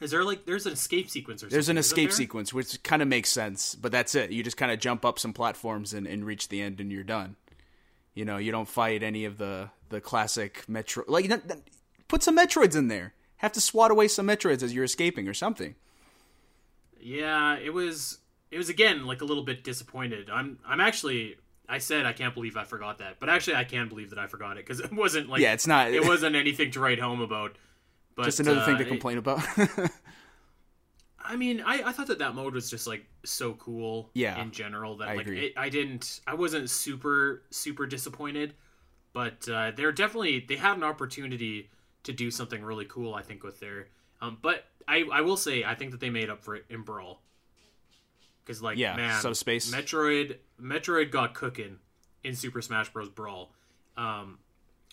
[0.00, 1.54] is there like there's an escape sequence or something?
[1.54, 2.16] There's an escape there?
[2.16, 4.30] sequence, which kind of makes sense, but that's it.
[4.30, 7.02] You just kind of jump up some platforms and, and reach the end, and you're
[7.02, 7.36] done.
[8.14, 11.04] You know, you don't fight any of the the classic Metro.
[11.08, 11.30] Like,
[12.08, 13.14] put some Metroids in there.
[13.38, 15.74] Have to swat away some Metroids as you're escaping or something.
[17.00, 18.18] Yeah, it was.
[18.50, 20.28] It was again like a little bit disappointed.
[20.30, 20.58] I'm.
[20.66, 21.36] I'm actually.
[21.68, 24.26] I said I can't believe I forgot that, but actually I can believe that I
[24.26, 25.90] forgot it because it wasn't like Yeah, it's not.
[25.90, 27.56] it wasn't anything to write home about.
[28.14, 29.40] But just another thing uh, to it- complain about.
[31.28, 34.10] I mean, I, I thought that that mode was just like so cool.
[34.14, 35.46] Yeah, In general, that I like agree.
[35.46, 38.54] it, I didn't, I wasn't super super disappointed,
[39.12, 41.68] but uh, they're definitely they had an opportunity
[42.04, 43.12] to do something really cool.
[43.14, 43.88] I think with their,
[44.20, 46.82] um, but I I will say I think that they made up for it in
[46.82, 47.20] Brawl.
[48.46, 49.74] Because like Yeah, man, Subspace.
[49.74, 51.78] Metroid Metroid got cooking
[52.22, 53.08] in Super Smash Bros.
[53.08, 53.50] Brawl.
[53.96, 54.38] Um,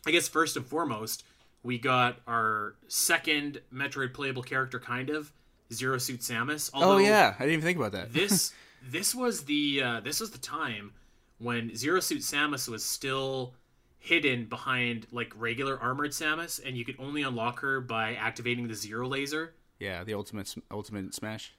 [0.06, 1.24] I guess first and foremost,
[1.62, 5.32] we got our second Metroid playable character, kind of
[5.72, 6.70] Zero Suit Samus.
[6.74, 8.14] oh yeah, I didn't even think about that.
[8.14, 10.94] this this was the uh, this was the time
[11.38, 13.54] when Zero Suit Samus was still
[14.00, 18.76] hidden behind like regular armored Samus, and you could only unlock her by activating the
[18.76, 19.54] Zero Laser.
[19.80, 21.54] yeah, the ultimate ultimate Smash.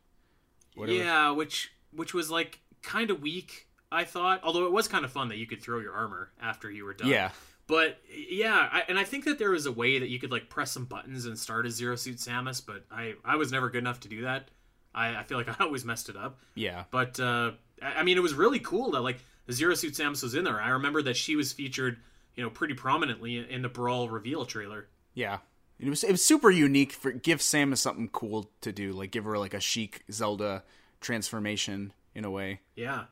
[0.74, 0.98] Whatever.
[0.98, 3.68] Yeah, which which was like kind of weak.
[3.92, 6.70] I thought, although it was kind of fun that you could throw your armor after
[6.70, 7.08] you were done.
[7.08, 7.30] Yeah,
[7.68, 10.48] But yeah, I, and I think that there was a way that you could like
[10.48, 13.78] press some buttons and start a Zero Suit Samus, but I I was never good
[13.78, 14.48] enough to do that.
[14.94, 16.38] I, I feel like I always messed it up.
[16.54, 16.84] yeah.
[16.90, 17.52] But uh,
[17.82, 19.18] I I mean, it was really cool that like
[19.50, 20.60] Zero Suit Samus was in there.
[20.60, 21.98] I remember that she was featured,
[22.34, 24.88] you know, pretty prominently in the Brawl reveal trailer.
[25.14, 25.38] Yeah.
[25.78, 29.24] It was it was super unique for give Samus something cool to do, like give
[29.24, 30.62] her like a Sheik Zelda
[31.04, 32.60] transformation in a way.
[32.74, 33.04] Yeah.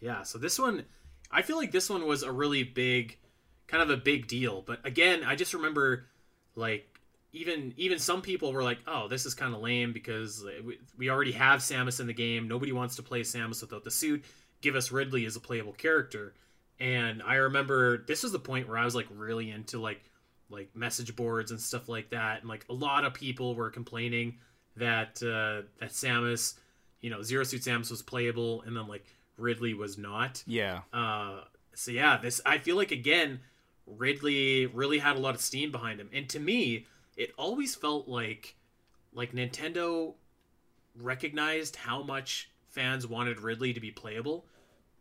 [0.00, 0.84] Yeah, so this one
[1.30, 3.18] I feel like this one was a really big
[3.66, 6.06] kind of a big deal, but again, I just remember
[6.54, 6.98] like
[7.32, 11.10] even even some people were like, "Oh, this is kind of lame because we, we
[11.10, 12.48] already have Samus in the game.
[12.48, 14.24] Nobody wants to play Samus without the suit.
[14.60, 16.34] Give us Ridley as a playable character."
[16.80, 20.00] And I remember this was the point where I was like really into like
[20.50, 24.38] like message boards and stuff like that, and like a lot of people were complaining
[24.76, 26.54] that uh, that Samus,
[27.00, 29.04] you know, Zero Suit Samus was playable, and then like
[29.36, 30.42] Ridley was not.
[30.46, 30.80] Yeah.
[30.92, 31.40] Uh,
[31.74, 33.40] so yeah, this I feel like again,
[33.86, 38.08] Ridley really had a lot of steam behind him, and to me, it always felt
[38.08, 38.56] like
[39.12, 40.14] like Nintendo
[41.00, 44.44] recognized how much fans wanted Ridley to be playable,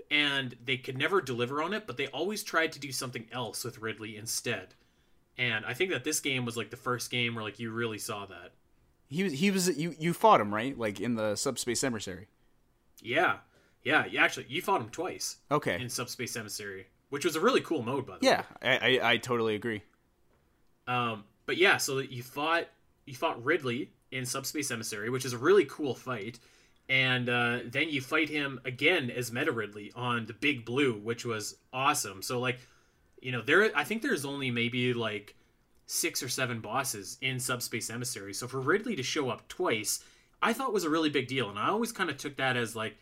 [0.09, 3.63] and they could never deliver on it, but they always tried to do something else
[3.63, 4.73] with Ridley instead.
[5.37, 7.99] And I think that this game was like the first game where like you really
[7.99, 8.53] saw that.
[9.09, 10.77] He was he was you you fought him, right?
[10.77, 12.27] Like in the Subspace Emissary.
[13.01, 13.37] Yeah.
[13.83, 15.79] Yeah, you actually you fought him twice Okay.
[15.81, 18.31] in Subspace Emissary, which was a really cool mode by the way.
[18.31, 19.81] Yeah, I, I I totally agree.
[20.87, 22.65] Um but yeah, so you fought
[23.05, 26.39] you fought Ridley in Subspace Emissary, which is a really cool fight.
[26.89, 31.25] And uh, then you fight him again as Meta Ridley on the Big Blue, which
[31.25, 32.21] was awesome.
[32.21, 32.59] So like,
[33.21, 35.35] you know, there I think there's only maybe like
[35.87, 38.33] six or seven bosses in Subspace Emissary.
[38.33, 40.03] So for Ridley to show up twice,
[40.41, 42.75] I thought was a really big deal, and I always kind of took that as
[42.75, 42.95] like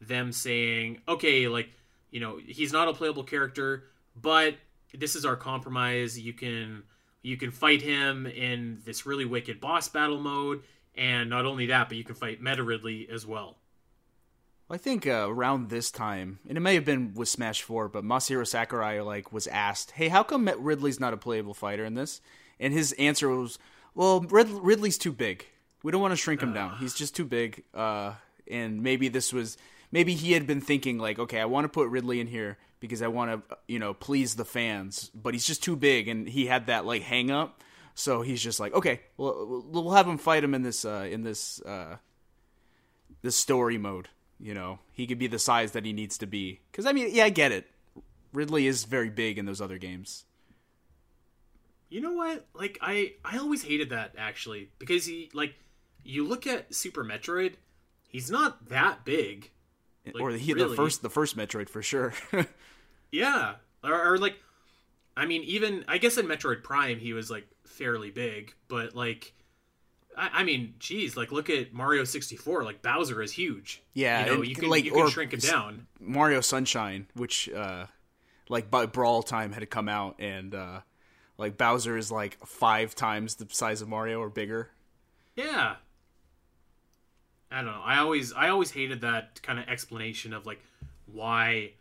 [0.00, 1.68] them saying, okay, like
[2.10, 3.84] you know, he's not a playable character,
[4.16, 4.54] but
[4.94, 6.18] this is our compromise.
[6.18, 6.84] You can
[7.22, 10.62] you can fight him in this really wicked boss battle mode,
[10.94, 13.59] and not only that, but you can fight Meta Ridley as well.
[14.70, 18.04] I think uh, around this time, and it may have been with Smash Four, but
[18.04, 22.20] Masahiro Sakurai like was asked, "Hey, how come Ridley's not a playable fighter in this?"
[22.60, 23.58] And his answer was,
[23.96, 25.46] "Well, Rid- Ridley's too big.
[25.82, 26.76] We don't want to shrink him down.
[26.78, 28.12] He's just too big." Uh,
[28.48, 29.58] and maybe this was
[29.90, 33.02] maybe he had been thinking like, "Okay, I want to put Ridley in here because
[33.02, 36.46] I want to, you know, please the fans, but he's just too big." And he
[36.46, 37.60] had that like hang up,
[37.96, 41.24] so he's just like, "Okay, well, we'll have him fight him in this uh, in
[41.24, 41.96] this uh,
[43.22, 46.60] this story mode." You know he could be the size that he needs to be
[46.70, 47.70] because i mean yeah i get it
[48.32, 50.24] ridley is very big in those other games
[51.90, 52.46] You know what?
[52.54, 55.54] Like I I always hated that actually because he like
[56.04, 57.54] you look at Super Metroid,
[58.08, 59.50] he's not that big.
[60.06, 60.68] Eh, like, or he, really?
[60.68, 62.14] the first the first metroid for sure
[63.10, 64.36] Yeah, or, or like,
[65.16, 69.34] I mean, even I guess in Metroid Prime he was like fairly big, but like,
[70.20, 72.62] I, I mean, geez, like look at Mario sixty four.
[72.62, 73.82] Like Bowser is huge.
[73.94, 75.86] Yeah, you know, you can like, you can shrink him down.
[75.98, 77.86] mario sunshine which uh
[78.48, 80.80] like by brawl time had to come out and uh
[81.38, 84.70] like bowser is like five times the size of mario or bigger
[85.36, 85.76] Yeah.
[87.52, 87.82] I don't know.
[87.84, 90.60] I always I always hated that kind of explanation of like
[91.06, 91.72] why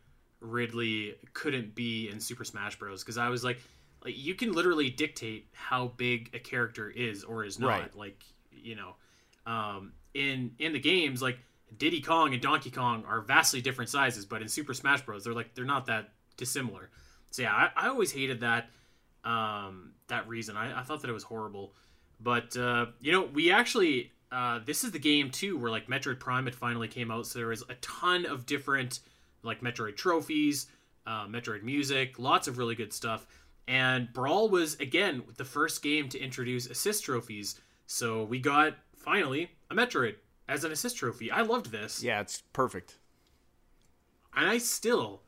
[0.41, 3.04] Ridley couldn't be in Super Smash Bros.
[3.04, 3.60] Because I was like,
[4.04, 7.68] like you can literally dictate how big a character is or is not.
[7.68, 7.96] Right.
[7.96, 8.96] Like you know,
[9.46, 11.40] um, in in the games, like
[11.78, 15.24] Diddy Kong and Donkey Kong are vastly different sizes, but in Super Smash Bros.
[15.24, 16.90] they're like they're not that dissimilar.
[17.32, 18.70] So yeah, I, I always hated that
[19.24, 20.56] um, that reason.
[20.58, 21.74] I, I thought that it was horrible.
[22.20, 26.20] But uh, you know, we actually uh, this is the game too where like Metroid
[26.20, 29.00] Prime had finally came out, so there was a ton of different
[29.44, 30.68] like Metroid trophies,
[31.08, 33.26] uh, Metroid music, lots of really good stuff.
[33.70, 39.52] And Brawl was again the first game to introduce assist trophies, so we got finally
[39.70, 40.16] a Metroid
[40.50, 41.32] as an assist trophy.
[41.32, 42.96] I loved this, yeah it's perfect
[44.36, 45.22] and I still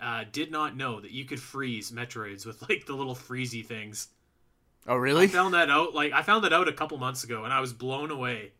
[0.00, 4.08] uh, did not know that you could freeze Metroids with like the little freezy things.
[4.86, 5.24] oh really?
[5.24, 7.60] I found that out like I found that out a couple months ago, and I
[7.60, 8.52] was blown away.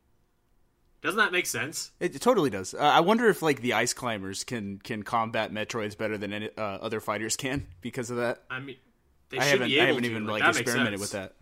[1.03, 1.93] Doesn't that make sense?
[2.01, 2.75] It, totally does.
[2.75, 6.51] Uh, I wonder if like the ice climbers can can combat Metroids better than any,
[6.57, 8.43] uh, other fighters can because of that.
[8.51, 8.77] I mean,
[9.31, 10.11] they I should haven't be I haven't to.
[10.11, 11.35] even like, like, experimented with that.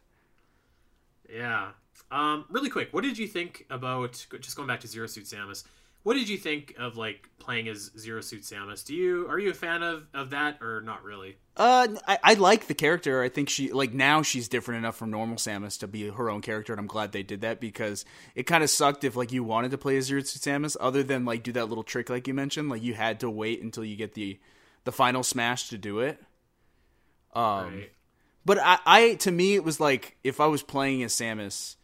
[1.32, 1.70] Yeah.
[2.10, 5.64] Um, really quick, what did you think about just going back to Zero Suit Samus?
[6.04, 8.84] What did you think of like playing as Zero Suit Samus?
[8.84, 11.38] Do you are you a fan of of that or not really?
[11.56, 13.22] Uh, I, I like the character.
[13.22, 16.42] I think she like now she's different enough from normal Samus to be her own
[16.42, 19.42] character, and I'm glad they did that because it kind of sucked if like you
[19.42, 22.28] wanted to play as Zero Suit Samus, other than like do that little trick like
[22.28, 24.38] you mentioned, like you had to wait until you get the
[24.84, 26.22] the final smash to do it.
[27.34, 27.92] Um, right.
[28.44, 31.76] but I, I to me it was like if I was playing as Samus,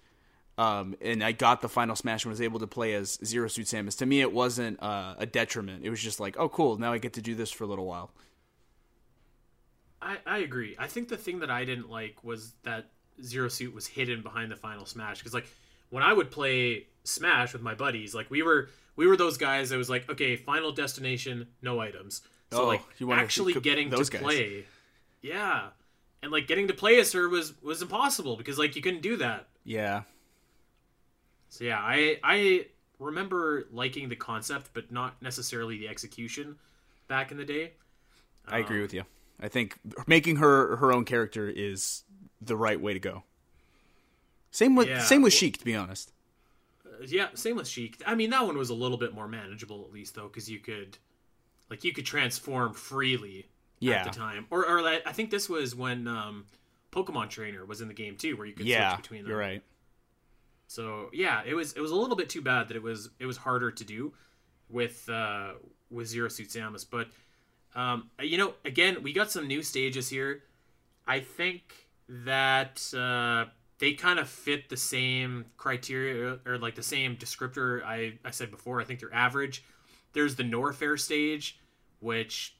[0.58, 3.66] um, and I got the Final Smash and was able to play as Zero Suit
[3.66, 3.96] Samus.
[3.98, 5.84] To me, it wasn't uh, a detriment.
[5.84, 7.86] It was just like, oh, cool, now I get to do this for a little
[7.86, 8.10] while.
[10.02, 10.76] I, I agree.
[10.78, 12.86] I think the thing that I didn't like was that
[13.22, 15.46] Zero Suit was hidden behind the Final Smash because like
[15.90, 19.70] when I would play Smash with my buddies, like we were we were those guys
[19.70, 22.22] that was like, okay, Final Destination, no items.
[22.52, 24.22] So Oh, like you actually getting those to guys.
[24.22, 24.64] play,
[25.22, 25.70] yeah,
[26.22, 29.16] and like getting to play as her was was impossible because like you couldn't do
[29.18, 29.48] that.
[29.64, 30.02] Yeah,
[31.48, 32.66] So yeah, I I
[32.98, 36.58] remember liking the concept, but not necessarily the execution
[37.08, 37.72] back in the day.
[38.50, 39.04] I agree Um, with you.
[39.40, 42.04] I think making her her own character is
[42.40, 43.24] the right way to go.
[44.52, 45.02] Same with Yeah.
[45.02, 46.12] same with Sheik, to be honest.
[46.84, 48.02] Uh, yeah, same with Sheik.
[48.06, 50.58] I mean, that one was a little bit more manageable at least though, because you
[50.60, 50.98] could,
[51.70, 53.49] like, you could transform freely
[53.80, 53.96] Yeah.
[53.96, 54.46] at the time.
[54.50, 56.44] Or, or I think this was when um,
[56.92, 59.30] Pokemon Trainer was in the game too, where you could Yeah, switch between them.
[59.30, 59.62] you're right.
[60.66, 63.26] So yeah, it was it was a little bit too bad that it was it
[63.26, 64.12] was harder to do
[64.68, 65.52] with uh,
[65.90, 66.86] with Zero Suit Samus.
[66.88, 67.08] But
[67.74, 70.44] um, you know, again, we got some new stages here.
[71.06, 71.62] I think
[72.08, 73.46] that uh,
[73.78, 78.50] they kind of fit the same criteria or like the same descriptor I, I said
[78.50, 78.80] before.
[78.80, 79.64] I think they're average.
[80.12, 81.58] There's the Norfair stage,
[82.00, 82.56] which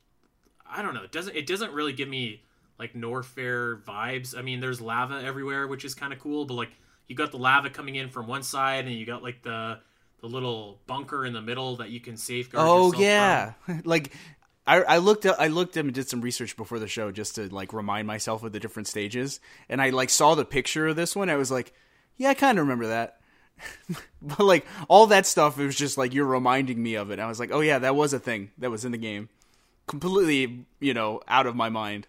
[0.73, 1.03] I don't know.
[1.03, 2.43] It doesn't it doesn't really give me
[2.79, 4.37] like Norfair vibes.
[4.37, 6.71] I mean, there's lava everywhere, which is kind of cool, but like
[7.09, 9.79] you got the lava coming in from one side, and you got like the
[10.21, 12.67] the little bunker in the middle that you can safeguard.
[12.67, 13.53] Oh yourself yeah,
[13.85, 14.13] like
[14.67, 17.35] I, I looked up, I looked up and did some research before the show just
[17.37, 20.97] to like remind myself of the different stages, and I like saw the picture of
[20.97, 21.31] this one.
[21.31, 21.73] I was like,
[22.17, 23.21] yeah, I kind of remember that.
[24.23, 27.19] but like all that stuff, it was just like you're reminding me of it.
[27.19, 29.29] I was like, oh yeah, that was a thing that was in the game,
[29.91, 32.07] completely you know out of my mind.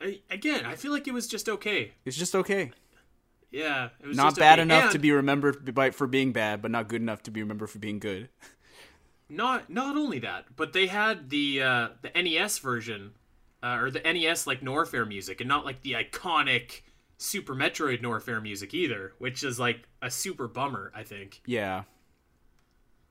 [0.00, 1.92] I, again, I feel like it was just okay.
[2.04, 2.72] It's just okay.
[3.50, 4.60] Yeah, it was Not bad okay.
[4.60, 7.42] enough And to be remembered by, for being bad, but not good enough to be
[7.42, 8.28] remembered for being good.
[9.28, 13.14] Not not only that, but they had the uh, the NES version
[13.62, 16.82] uh, or the NES like Norfair music, and not like the iconic
[17.18, 20.92] Super Metroid Norfair music either, which is like a super bummer.
[20.94, 21.42] I think.
[21.46, 21.84] Yeah,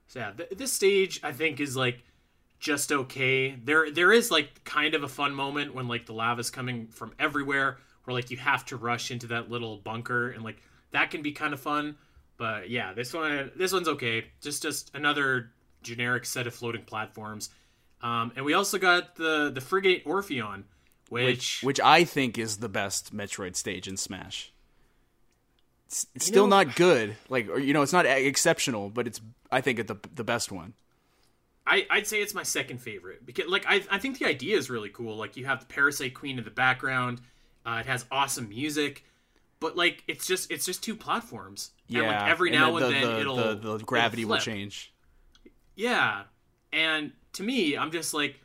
[0.08, 2.04] So yeah, th- this stage I think is like
[2.62, 3.56] just okay.
[3.62, 7.12] There there is like kind of a fun moment when like the lava's coming from
[7.20, 11.22] everywhere, where like you have to rush into that little bunker, and like that can
[11.22, 11.98] be kind of fun.
[12.38, 14.26] But yeah, this one this one's okay.
[14.42, 17.50] Just just another generic set of floating platforms.
[18.02, 20.64] Um, and we also got the the frigate Orpheon,
[21.10, 24.52] which, which I think is the best Metroid stage in Smash.
[25.88, 29.20] It's, it's still know- not good, like or, you know, it's not exceptional, but it's
[29.52, 30.74] I think it the the best one.
[31.66, 34.70] I, I'd say it's my second favorite because like I, I think the idea is
[34.70, 35.16] really cool.
[35.16, 37.22] Like you have the Parasite Queen in the background.
[37.66, 39.06] Uh, it has awesome music,
[39.60, 41.72] but like it's just it's just two platforms.
[41.88, 44.32] Yeah, and, like every and now the, and then the, it'll the, the gravity it'll
[44.32, 44.94] will change.
[45.76, 46.24] Yeah,
[46.74, 48.40] and to me, I'm just like,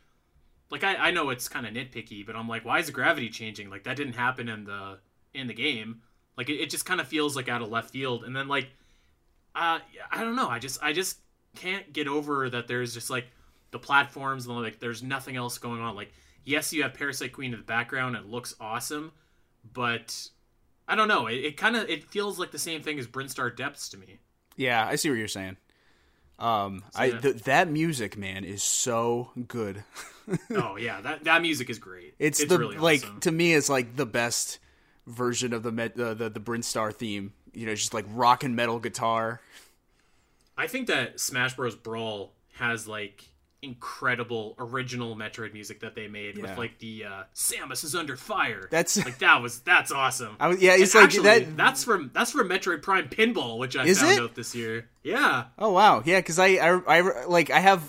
[0.69, 3.29] like I, I know it's kind of nitpicky, but I'm like, why is the gravity
[3.29, 3.69] changing?
[3.69, 4.99] Like that didn't happen in the
[5.33, 6.01] in the game.
[6.37, 8.23] Like it, it just kind of feels like out of left field.
[8.23, 8.67] And then like,
[9.55, 9.79] uh,
[10.11, 10.49] I don't know.
[10.49, 11.17] I just I just
[11.57, 12.67] can't get over that.
[12.67, 13.27] There's just like
[13.71, 15.95] the platforms and like there's nothing else going on.
[15.95, 16.13] Like
[16.45, 18.15] yes, you have Parasite Queen in the background.
[18.15, 19.11] It looks awesome,
[19.73, 20.29] but
[20.87, 21.27] I don't know.
[21.27, 24.19] It, it kind of it feels like the same thing as Brinstar Depths to me.
[24.55, 25.57] Yeah, I see what you're saying.
[26.39, 29.83] Um, I th- that music, man, is so good.
[30.51, 32.13] oh yeah, that that music is great.
[32.19, 33.19] It's, the really like awesome.
[33.21, 34.59] to me, it's like the best
[35.05, 37.33] version of the Met, the the, the Brinstar theme.
[37.53, 39.41] You know, just like rock and metal guitar.
[40.57, 41.75] I think that Smash Bros.
[41.75, 43.23] Brawl has like
[43.61, 46.43] incredible original Metroid music that they made Yeah.
[46.43, 48.67] with like the uh, Samus is under fire.
[48.71, 50.35] That's- like that was that's awesome.
[50.39, 51.57] I was, yeah, it's And like actually, that.
[51.57, 54.21] That's from that's from Metroid Prime Pinball, which I Is found it?
[54.21, 54.89] out this year.
[55.03, 57.83] Yeah, Oh wow, yeah, because I, I I like I have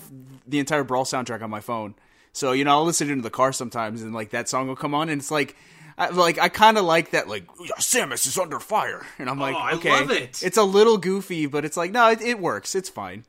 [0.47, 1.95] the entire Brawl soundtrack on my phone,
[2.33, 4.67] so you know I'll listen to it in the car sometimes, and like that song
[4.67, 5.55] will come on, and it's like.
[5.99, 9.39] I, like I kind of like that, like "Yeah, Samus is under fire, and I'm
[9.39, 10.41] like, Oh, I okay, love it.
[10.41, 13.25] it's a little goofy, but it's like, no, it, it works, it's fine.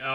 [0.00, 0.06] Oh,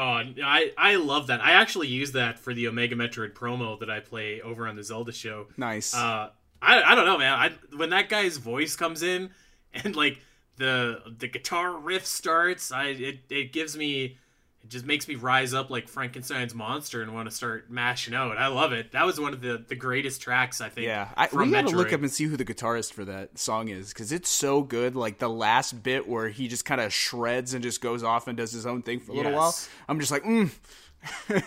[0.44, 1.42] I I love that.
[1.42, 4.84] I actually use that for the Omega Metroid promo that I play over on the
[4.84, 5.48] Zelda show.
[5.58, 5.94] Nice.
[5.96, 6.30] Uh,
[6.62, 7.34] I I don't know, man.
[7.34, 9.30] I when that guy's voice comes in
[9.74, 10.20] and like
[10.58, 14.18] the the guitar riff starts, I it it gives me
[14.70, 18.38] it just makes me rise up like Frankenstein's monster and want to start mashing out.
[18.38, 18.92] I love it.
[18.92, 20.86] That was one of the the greatest tracks I think.
[20.86, 23.70] Yeah, I, from we gotta look up and see who the guitarist for that song
[23.70, 24.96] is because it's so good.
[24.96, 28.38] Like the last bit where he just kind of shreds and just goes off and
[28.38, 29.56] does his own thing for a little while.
[29.88, 30.52] I'm just like, mm.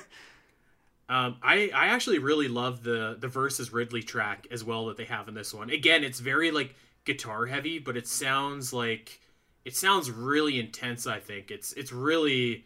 [1.08, 5.04] Um, I I actually really love the the versus Ridley track as well that they
[5.04, 5.68] have in this one.
[5.68, 9.20] Again, it's very like guitar heavy, but it sounds like
[9.64, 11.06] it sounds really intense.
[11.06, 12.64] I think it's it's really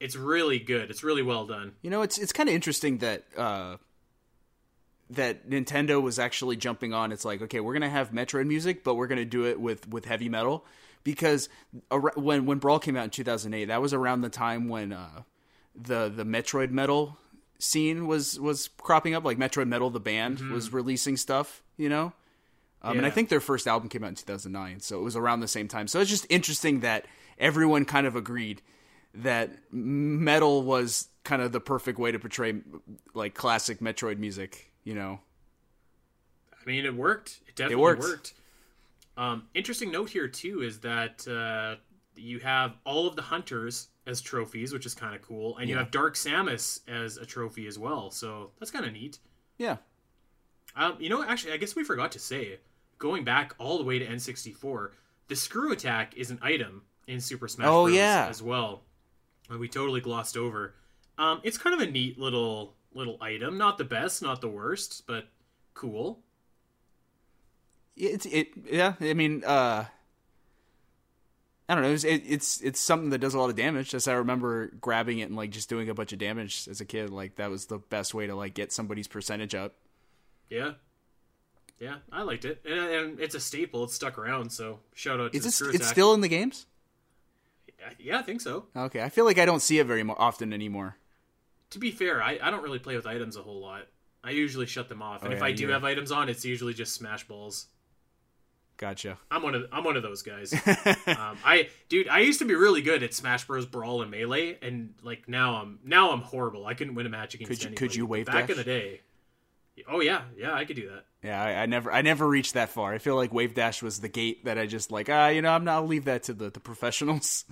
[0.00, 0.90] it's really good.
[0.90, 1.72] It's really well done.
[1.82, 3.76] You know, it's it's kind of interesting that uh,
[5.10, 7.12] that Nintendo was actually jumping on.
[7.12, 10.04] It's like, okay, we're gonna have Metroid music, but we're gonna do it with with
[10.04, 10.64] heavy metal
[11.04, 11.48] because
[11.90, 15.22] when when Brawl came out in 2008, that was around the time when uh,
[15.74, 17.18] the the Metroid metal
[17.58, 19.24] scene was was cropping up.
[19.24, 20.52] Like Metroid Metal, the band, mm-hmm.
[20.52, 21.62] was releasing stuff.
[21.76, 22.12] You know.
[22.80, 22.98] Um, yeah.
[22.98, 25.48] And I think their first album came out in 2009, so it was around the
[25.48, 25.88] same time.
[25.88, 28.62] So it's just interesting that everyone kind of agreed
[29.22, 32.54] that metal was kind of the perfect way to portray
[33.14, 35.20] like classic Metroid music, you know.
[36.52, 37.40] I mean, it worked.
[37.46, 38.02] It definitely it worked.
[38.02, 38.34] worked.
[39.16, 41.80] Um, interesting note here too is that uh,
[42.14, 45.74] you have all of the hunters as trophies, which is kind of cool, and yeah.
[45.74, 48.10] you have Dark Samus as a trophy as well.
[48.10, 49.18] So that's kind of neat.
[49.58, 49.76] Yeah.
[50.76, 52.60] Um, you know, actually, I guess we forgot to say,
[52.98, 54.90] going back all the way to N64,
[55.26, 57.96] the screw attack is an item in Super Smash oh, Bros.
[57.96, 58.28] yeah.
[58.30, 58.82] as well
[59.56, 60.74] we totally glossed over.
[61.16, 63.58] Um, it's kind of a neat little little item.
[63.58, 65.28] Not the best, not the worst, but
[65.74, 66.20] cool.
[67.96, 68.94] It's it yeah.
[69.00, 69.86] I mean, uh,
[71.68, 71.90] I don't know.
[71.90, 73.94] It's, it, it's it's something that does a lot of damage.
[73.94, 76.84] As I remember grabbing it and like just doing a bunch of damage as a
[76.84, 77.10] kid.
[77.10, 79.74] Like that was the best way to like get somebody's percentage up.
[80.48, 80.72] Yeah,
[81.80, 83.84] yeah, I liked it, and, and it's a staple.
[83.84, 84.50] It's stuck around.
[84.50, 85.32] So shout out.
[85.32, 86.66] to Is it, it's still in the games?
[87.98, 88.66] Yeah, I think so.
[88.76, 90.96] Okay, I feel like I don't see it very often anymore.
[91.70, 93.86] To be fair, I, I don't really play with items a whole lot.
[94.24, 96.74] I usually shut them off, and oh, if I do have items on, it's usually
[96.74, 97.66] just smash balls.
[98.78, 99.18] Gotcha.
[99.30, 100.52] I'm one of I'm one of those guys.
[101.06, 103.66] um, I dude, I used to be really good at Smash Bros.
[103.66, 106.64] Brawl and Melee, and like now I'm now I'm horrible.
[106.64, 107.86] I couldn't win a match against could you, anybody.
[107.86, 108.50] Could you wave back dash?
[108.50, 109.00] in the day?
[109.88, 111.04] Oh yeah, yeah, I could do that.
[111.22, 112.94] Yeah, I, I, never I never reached that far.
[112.94, 115.50] I feel like wave dash was the gate that I just like ah you know
[115.50, 117.44] I'm not I'll leave that to the the professionals.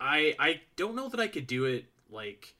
[0.00, 2.54] I I don't know that I could do it like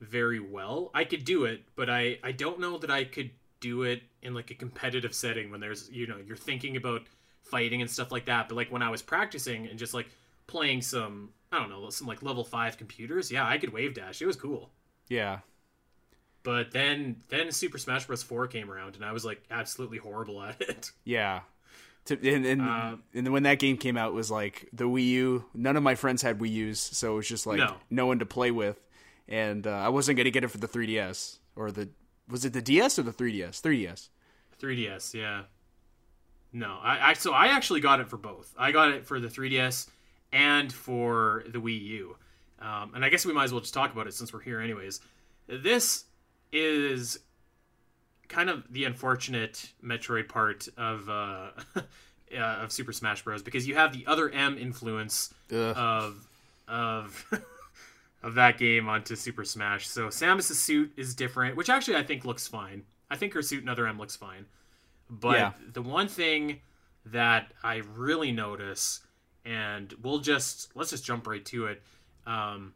[0.00, 0.90] very well.
[0.94, 3.30] I could do it, but I I don't know that I could
[3.60, 7.02] do it in like a competitive setting when there's you know you're thinking about
[7.42, 8.48] fighting and stuff like that.
[8.48, 10.08] But like when I was practicing and just like
[10.46, 14.20] playing some I don't know some like level five computers, yeah, I could wave dash.
[14.20, 14.70] It was cool.
[15.08, 15.40] Yeah.
[16.46, 18.22] But then then Super Smash Bros.
[18.22, 20.92] Four came around and I was like absolutely horrible at it.
[21.02, 21.40] Yeah.
[22.04, 25.06] To, and and, uh, and when that game came out, it was like the Wii
[25.08, 25.44] U.
[25.54, 28.20] None of my friends had Wii U's, so it was just like no, no one
[28.20, 28.80] to play with,
[29.26, 31.88] and uh, I wasn't going to get it for the 3DS or the
[32.28, 33.60] was it the DS or the 3DS?
[33.60, 34.08] 3DS.
[34.62, 35.42] 3DS, yeah.
[36.52, 38.54] No, I, I so I actually got it for both.
[38.56, 39.88] I got it for the 3DS
[40.30, 42.16] and for the Wii U,
[42.60, 44.60] um, and I guess we might as well just talk about it since we're here,
[44.60, 45.00] anyways.
[45.48, 46.04] This
[46.56, 47.18] is
[48.28, 51.50] kind of the unfortunate Metroid part of uh,
[52.34, 53.42] uh, of Super Smash Bros.
[53.42, 55.76] because you have the other M influence Ugh.
[55.76, 56.26] of
[56.68, 57.24] of
[58.22, 59.86] of that game onto Super Smash.
[59.86, 62.84] So Samus's suit is different, which actually I think looks fine.
[63.10, 64.46] I think her suit in Other M looks fine.
[65.08, 65.52] But yeah.
[65.72, 66.60] the one thing
[67.06, 69.00] that I really notice,
[69.44, 71.82] and we'll just let's just jump right to it.
[72.26, 72.74] Um,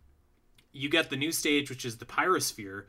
[0.72, 2.84] you get the new stage, which is the Pyrosphere,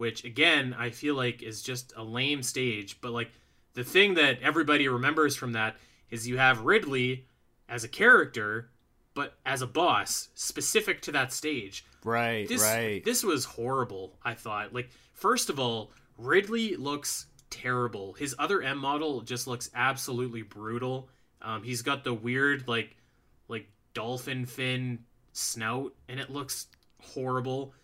[0.00, 3.02] which again I feel like is just a lame stage.
[3.02, 3.30] But like
[3.74, 5.76] the thing that everybody remembers from that
[6.10, 7.26] is you have Ridley
[7.68, 8.70] as a character,
[9.12, 11.84] but as a boss specific to that stage.
[12.02, 13.04] Right, this, right.
[13.04, 14.16] This was horrible.
[14.24, 14.72] I thought.
[14.72, 18.14] Like first of all, Ridley looks terrible.
[18.14, 21.10] His other M model just looks absolutely brutal.
[21.42, 22.96] Um, he's got the weird like
[23.48, 25.00] like dolphin fin
[25.34, 26.68] snout, and it looks
[27.02, 27.74] horrible.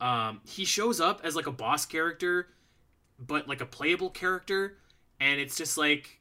[0.00, 2.48] Um, he shows up as like a boss character,
[3.18, 4.78] but like a playable character,
[5.20, 6.20] and it's just like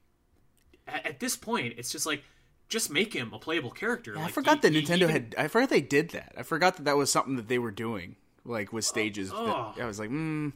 [0.88, 2.24] at, this point, it's just like
[2.70, 4.14] just make him a playable character.
[4.14, 5.10] Yeah, like, I forgot he, that Nintendo even...
[5.10, 5.36] had.
[5.38, 6.34] I forgot they did that.
[6.38, 8.16] I forgot that that was something that they were doing,
[8.46, 9.32] like with stages.
[9.34, 10.50] Oh, that, I was like, hmm.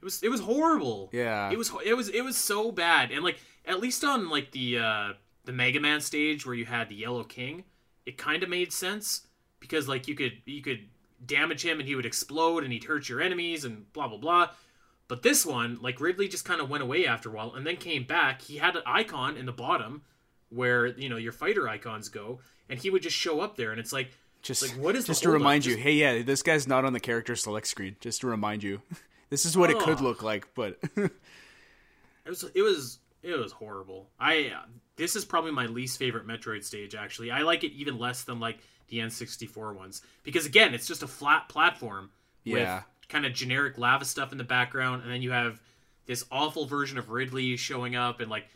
[0.00, 1.10] It was it was horrible.
[1.12, 1.50] Yeah.
[1.50, 3.10] It was it was it was so bad.
[3.10, 5.12] And like at least on like the uh
[5.44, 7.64] the Mega Man stage where you had the Yellow King,
[8.06, 9.26] it kind of made sense
[9.58, 10.88] because like you could you could
[11.24, 14.50] damage him and he would explode and he'd hurt your enemies and blah blah blah.
[15.08, 17.76] But this one, like Ridley just kind of went away after a while and then
[17.76, 18.42] came back.
[18.42, 20.02] He had an icon in the bottom
[20.50, 23.80] where, you know, your fighter icons go, and he would just show up there and
[23.80, 24.12] it's like
[24.42, 27.00] just like what is just to remind you, hey yeah, this guy's not on the
[27.00, 27.96] character select screen.
[28.00, 28.80] Just to remind you.
[29.30, 29.76] this is what oh.
[29.76, 30.04] it could oh.
[30.04, 31.10] look like, but it
[32.26, 34.08] was it was it was horrible.
[34.18, 34.66] I uh,
[34.96, 37.30] this is probably my least favorite Metroid stage actually.
[37.30, 38.60] I like it even less than like
[38.90, 42.10] the N64 ones because again, it's just a flat platform
[42.44, 42.76] yeah.
[42.76, 45.60] with kind of generic lava stuff in the background, and then you have
[46.06, 48.46] this awful version of Ridley showing up and like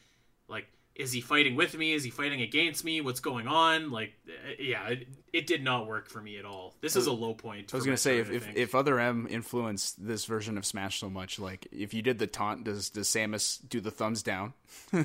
[0.49, 1.93] like is he fighting with me?
[1.93, 3.01] Is he fighting against me?
[3.01, 3.91] What's going on?
[3.91, 6.75] Like, uh, yeah, it, it did not work for me at all.
[6.81, 7.75] This is a low point.
[7.75, 11.11] I was gonna say if, if, if other M influenced this version of Smash so
[11.11, 14.53] much, like if you did the taunt, does does Samus do the thumbs down?
[14.95, 15.05] oh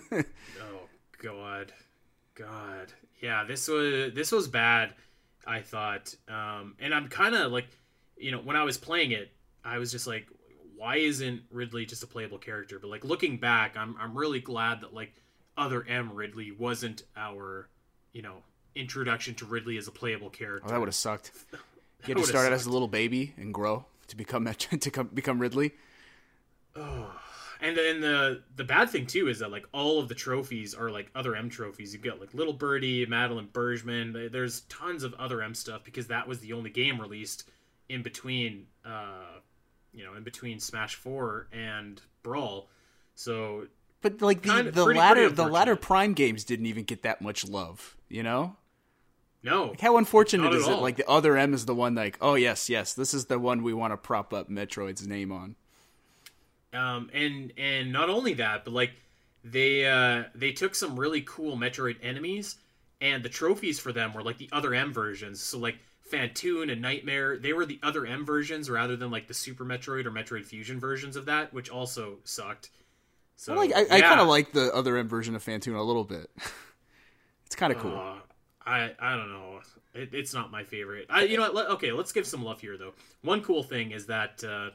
[1.18, 1.74] god,
[2.36, 4.94] God, yeah, this was this was bad.
[5.50, 7.68] I thought, um, and I'm kind of like,
[8.18, 9.32] you know, when I was playing it,
[9.66, 10.28] I was just like,
[10.78, 12.78] why isn't Ridley just a playable character?
[12.80, 15.12] But like looking back, I'm I'm really glad that like
[15.58, 17.68] other M Ridley wasn't our,
[18.14, 18.44] you know,
[18.76, 20.68] introduction to Ridley as a playable character.
[20.68, 21.32] Oh, that would have sucked.
[22.08, 24.46] You had to start out as a little baby and grow to become
[24.80, 25.74] to come, become Ridley.
[27.62, 30.90] And then the the bad thing too is that like all of the trophies are
[30.90, 31.94] like other M trophies.
[31.94, 34.30] You've got like Little Birdie, Madeline Bergman.
[34.32, 37.50] There's tons of other M stuff because that was the only game released
[37.90, 39.40] in between, uh,
[39.94, 42.70] you know, in between Smash Four and Brawl.
[43.16, 43.68] So
[44.02, 45.76] But like the, Kinda- the pretty- latter pretty the latter.
[45.76, 47.98] Prime games didn't even get that much love.
[48.08, 48.56] You know,
[49.44, 50.72] no, like how unfortunate is it?
[50.72, 50.82] all.
[50.82, 53.64] Like the other M is the one like, oh yes, yes, this is the one
[53.64, 55.56] we want to prop up Metroid's name on.
[56.74, 58.92] Um, and and not only that, but like
[59.44, 62.58] they uh, they took some really cool Metroid enemies,
[63.02, 65.42] and the trophies for them were like the other M versions.
[65.42, 65.78] So like
[66.12, 70.06] Fantoon and Nightmare, they were the other M versions rather than like the Super Metroid
[70.06, 72.70] or Metroid Fusion versions of that, which also sucked.
[73.36, 75.82] So I like I, I kind of like the other M version of Fantoon a
[75.82, 76.30] little bit.
[77.46, 77.96] it's kind of cool.
[77.96, 78.20] Uh,
[78.66, 79.62] I I don't know.
[79.94, 81.08] It, it's not my favorite.
[81.10, 81.56] I you know what?
[81.56, 82.94] Let, okay, let's give some love here though.
[83.22, 84.72] One cool thing is that uh,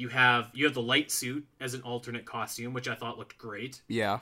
[0.00, 3.36] you have you have the light suit as an alternate costume, which I thought looked
[3.36, 4.20] great, yeah,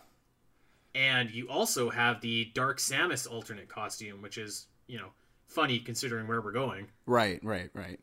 [0.94, 5.10] and you also have the Dark Samus alternate costume, which is you know
[5.46, 6.88] funny considering where we're going.
[7.06, 8.00] right, right, right.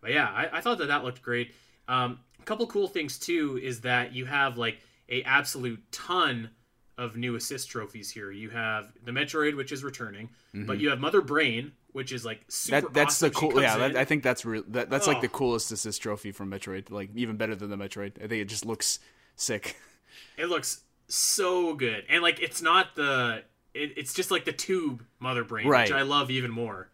[0.00, 1.54] But yeah, I, I thought that that looked great.
[1.88, 6.50] Um, a couple cool things too is that you have like a absolute ton
[6.98, 8.32] of new assist trophies here.
[8.32, 10.30] You have the Metroid, which is returning,
[10.66, 12.82] but you have Mother Brain, which is like super.
[12.82, 13.28] That that's awesome.
[13.30, 13.62] the cool.
[13.62, 14.62] Yeah, that, I think that's real.
[14.68, 15.30] That, that's like the Oh.
[15.30, 16.90] coolest assist trophy from Metroid.
[16.90, 18.22] Like even better than the Metroid.
[18.22, 18.98] I think it just looks
[19.34, 19.76] sick.
[20.36, 23.42] it looks so good, and like it's not the.
[23.72, 25.88] It, it's just like the tube Mother Brain, Right.
[25.88, 26.88] which I love even more.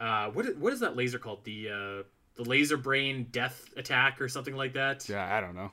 [0.00, 1.44] Uh, what is, what is that laser called?
[1.44, 2.02] The uh,
[2.36, 5.06] the laser brain death attack or something like that.
[5.08, 5.70] Yeah, I don't know.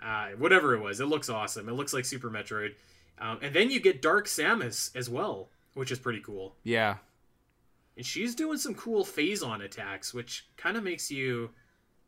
[0.00, 1.00] uh, whatever it was.
[1.00, 1.68] It looks awesome.
[1.68, 2.74] It looks like Super Metroid.
[3.18, 6.56] Um, and then you get Dark Samus as well, which is pretty cool.
[6.64, 6.96] Yeah,
[7.96, 11.50] And she's doing some cool Phazon attacks, which kind of makes you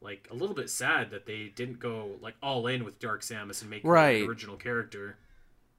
[0.00, 3.60] like a little bit sad that they didn't go like all in with Dark Samus
[3.62, 4.22] and make her Right.
[4.22, 5.16] an original character.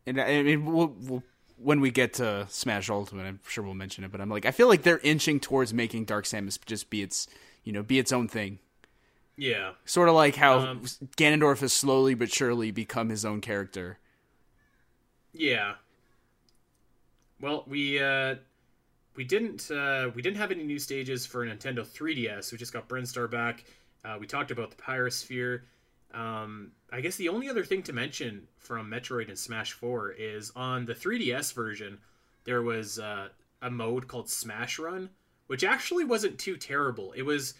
[0.08, 1.24] and I mean, we'll, we'll,
[1.58, 4.12] when we get to Smash Ultimate, I'm sure we'll mention it.
[4.12, 7.28] But I'm like, I feel like they're inching towards making Dark Samus just be its,
[7.64, 8.60] you know, be its own thing.
[9.38, 9.72] Yeah.
[9.86, 10.82] Sort of like how Um,
[11.18, 13.98] Ganondorf has slowly but surely become his own character.
[15.34, 15.76] Yeah.
[17.42, 18.36] Well, we uh
[19.16, 22.52] we didn't uh we didn't have any new stages for Nintendo 3DS.
[22.52, 23.64] We just got Brinstar back.
[24.04, 25.62] Uh, we talked about the Pyrosphere.
[26.14, 30.52] Um, I guess the only other thing to mention from Metroid and Smash 4 is
[30.56, 31.98] on the 3DS version,
[32.46, 33.30] there was uh,
[33.62, 35.10] a mode called Smash Run,
[35.48, 37.12] which actually wasn't too terrible.
[37.14, 37.56] It was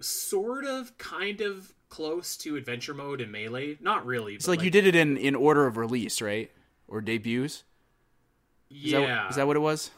[0.00, 3.76] sort of, kind of close to Adventure Mode and Melee.
[3.80, 4.34] Not really.
[4.34, 6.50] It's like, you did it in in order of release, right,
[6.88, 7.64] or debuts.
[8.70, 9.00] Is Yeah.
[9.00, 9.90] that, is that what it was?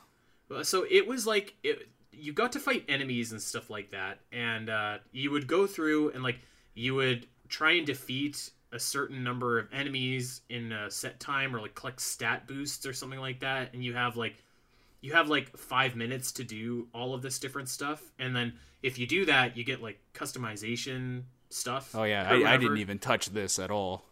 [0.51, 4.19] Uh, so it was like it, you got to fight enemies and stuff like that
[4.33, 6.39] and uh, you would go through and like
[6.75, 11.61] you would try and defeat a certain number of enemies in a set time or
[11.61, 14.43] like collect stat boosts or something like that and you have like
[15.01, 18.99] you have like five minutes to do all of this different stuff and then if
[18.99, 23.31] you do that you get like customization stuff Oh yeah, I, I didn't even touch
[23.31, 24.05] this at all.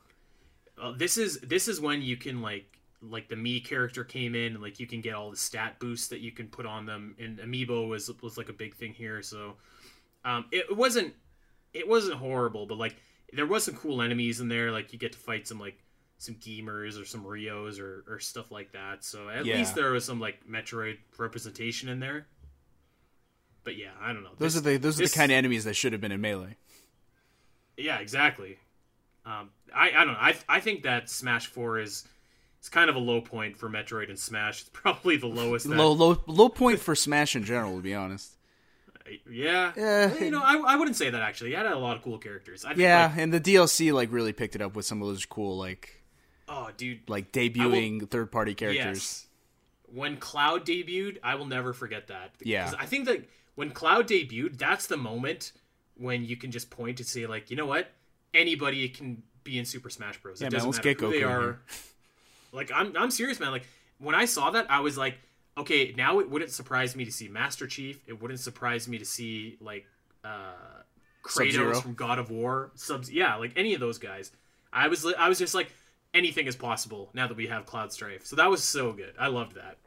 [0.80, 4.52] Uh, this is this is when you can like like the me character came in
[4.54, 7.16] and like you can get all the stat boosts that you can put on them
[7.18, 9.54] and amiibo was was like a big thing here so
[10.24, 11.12] um it wasn't
[11.74, 12.96] it wasn't horrible but like
[13.32, 15.78] there was some cool enemies in there like you get to fight some like
[16.18, 19.56] some Geemers or some Reos or, or stuff like that so at Yeah.
[19.56, 22.26] least there was some like metroid representation in there
[23.64, 25.64] but yeah i don't know Those This- are the those are the kind of enemies
[25.64, 26.56] that should have been in melee.
[27.76, 28.58] yeah, exactly.
[29.24, 30.18] Um, I I don't know.
[30.20, 32.04] I I think that Smash Four is
[32.62, 34.60] it's kind of a low point for Metroid and Smash.
[34.60, 35.68] It's probably the lowest.
[35.68, 38.36] That, Low low low point for Smash in general, to be honest.
[39.28, 39.72] Yeah.
[39.76, 40.14] Yeah.
[40.14, 41.54] You know, I, I wouldn't say that actually.
[41.54, 42.64] It had a lot of cool characters.
[42.64, 45.08] I think, Yeah, like- and the DLC like really picked it up with some of
[45.08, 46.04] those cool like
[46.48, 47.00] oh, dude.
[47.08, 48.84] like debuting third party characters.
[48.86, 49.26] Yes.
[49.92, 52.30] When Cloud debuted, I will never forget that.
[52.40, 52.70] Yeah.
[52.78, 55.50] I think that when Cloud debuted, that's the moment
[55.96, 57.90] when you can just point and say like, you know what,
[58.32, 60.40] anybody can be in Super Smash Bros.
[60.40, 61.40] It Yeah, man, doesn't let's matter get who they Goku in are.
[61.40, 61.60] here.
[62.52, 63.50] Like I'm I'm serious, man.
[63.50, 63.66] Like
[63.98, 65.18] when I saw that, I was like,
[65.56, 67.98] okay, now it wouldn't surprise me to see Master Chief.
[68.06, 69.86] It wouldn't surprise me to see like
[70.24, 70.52] uh
[71.24, 71.80] Kratos Sub-Zero.
[71.80, 73.10] from God of War, subs.
[73.10, 74.32] Yeah, like any of those guys.
[74.72, 75.72] I was I was just like
[76.14, 78.26] anything is possible now that we have Cloud Strife.
[78.26, 79.14] So that was so good.
[79.18, 79.78] I loved that.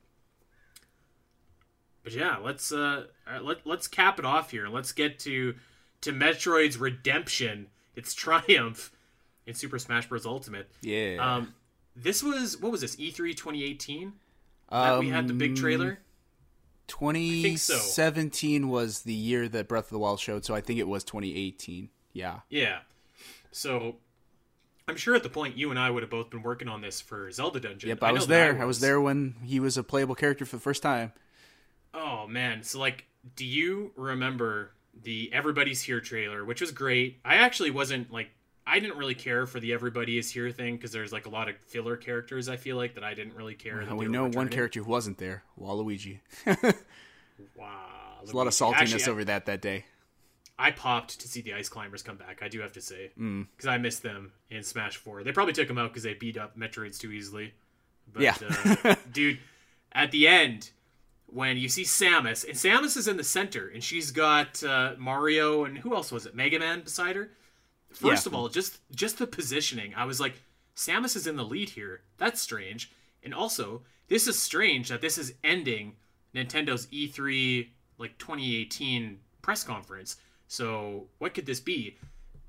[2.03, 3.05] But yeah, let's uh
[3.41, 4.68] let let's cap it off here.
[4.68, 5.55] Let's get to
[6.01, 8.91] to Metroid's redemption, its triumph
[9.45, 10.26] in Super Smash Bros.
[10.26, 10.70] Ultimate.
[10.82, 11.18] Yeah.
[11.20, 11.53] Um,
[11.96, 14.14] this was what was this E E3 2018
[14.72, 16.00] that we had the big Um, trailer.
[16.88, 17.74] think so.
[17.74, 21.04] 2017 was the year that Breath of the Wild showed, so I think it was
[21.04, 21.89] 2018.
[22.14, 22.41] Yeah.
[22.50, 22.80] Yeah.
[23.52, 23.96] So
[24.88, 27.02] I'm sure at the point you and I would have both been working on this
[27.02, 27.89] for Zelda Dungeon.
[27.89, 28.62] Yep, I, know was there.
[28.62, 31.12] I was there when he was a playable character for the first time.
[31.93, 34.72] Oh man, so like, do you remember
[35.04, 37.20] the Everybody's Here trailer, which was great?
[37.26, 38.30] I actually wasn't like,
[38.68, 41.49] I didn't really care for the Everybody is Here thing because there's like a lot
[41.49, 42.49] of filler characters.
[42.49, 43.80] I feel like that I didn't really care.
[43.80, 46.20] And we know one character who wasn't there, Waluigi.
[47.57, 47.68] Wow,
[48.22, 49.86] There's a lot of saltiness Actually, over that that day.
[50.57, 52.39] I popped to see the Ice Climbers come back.
[52.41, 53.47] I do have to say Mm.
[53.55, 55.24] because I missed them in Smash Four.
[55.24, 57.53] They probably took them out because they beat up Metroids too easily.
[58.13, 58.36] But, Yeah.
[58.86, 59.39] uh, dude,
[59.91, 60.72] at the end
[61.28, 65.66] when you see Samus and Samus is in the center and she's got uh, Mario
[65.66, 66.36] and who else was it?
[66.36, 67.32] Mega Man beside her.
[67.96, 68.30] First Yeah.
[68.30, 69.93] of all, just just the positioning.
[69.96, 70.41] I was like,
[70.76, 72.02] Samus is in the lead here.
[72.18, 72.91] That's strange.
[73.24, 75.96] And also, this is strange that this is ending
[76.34, 80.18] Nintendo's E3 like 2018 press conference.
[80.48, 81.98] So, what could this be?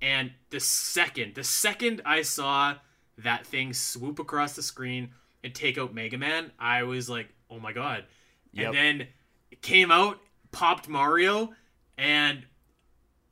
[0.02, 2.74] And the second, the second I saw
[3.18, 5.10] that thing swoop across the screen
[5.42, 8.04] and take out Mega Man, I was like, "Oh my god."
[8.52, 8.66] Yep.
[8.66, 9.08] And then
[9.50, 10.20] it came out,
[10.52, 11.54] popped Mario,
[11.96, 12.44] and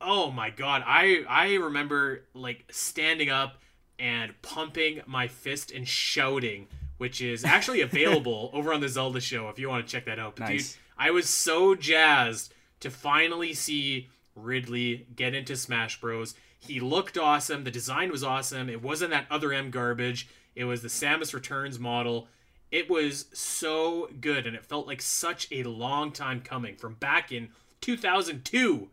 [0.05, 3.61] oh my god, I I remember like standing up
[3.97, 9.49] and pumping my fist and shouting, which is actually available over on the Zelda show
[9.49, 10.35] if you want to check that out.
[10.35, 10.73] But Nice.
[10.73, 16.35] dude, I was so jazzed to finally see Ridley get into Smash Bros.
[16.59, 17.63] He looked awesome.
[17.63, 18.69] The design was awesome.
[18.69, 20.27] It wasn't that other M garbage.
[20.55, 22.27] It was the Samus Returns model.
[22.71, 27.31] It was so good, and it felt like such a long time coming from back
[27.31, 27.49] in
[27.81, 28.89] 2002.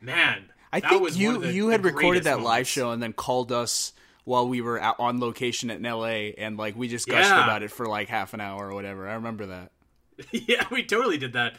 [0.00, 3.92] Man, I think you you had recorded that live show and then called us
[4.24, 7.44] while we were out on location in LA and like we just gushed Yeah.
[7.44, 9.08] about it for like half an hour or whatever.
[9.08, 9.72] I remember that.
[10.30, 11.54] yeah, we totally did that.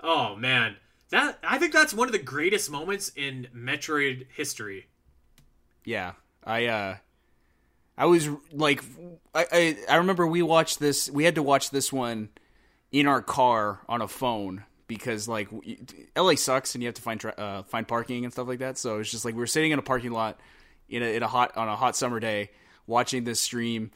[0.00, 0.76] Oh man,
[1.10, 4.86] that I think that's one of the greatest moments in Metroid history.
[5.84, 6.12] Yeah.
[6.44, 6.96] I uh
[7.96, 8.82] I was like
[9.34, 12.28] I, I I remember we watched this we had to watch this one
[12.92, 15.48] in our car on a phone because like
[16.16, 18.78] LA sucks and you have to find uh, find parking and stuff like that.
[18.78, 20.40] So it's just like we were sitting in a parking lot
[20.88, 22.50] in a in a hot on a hot summer day
[22.86, 23.90] watching this stream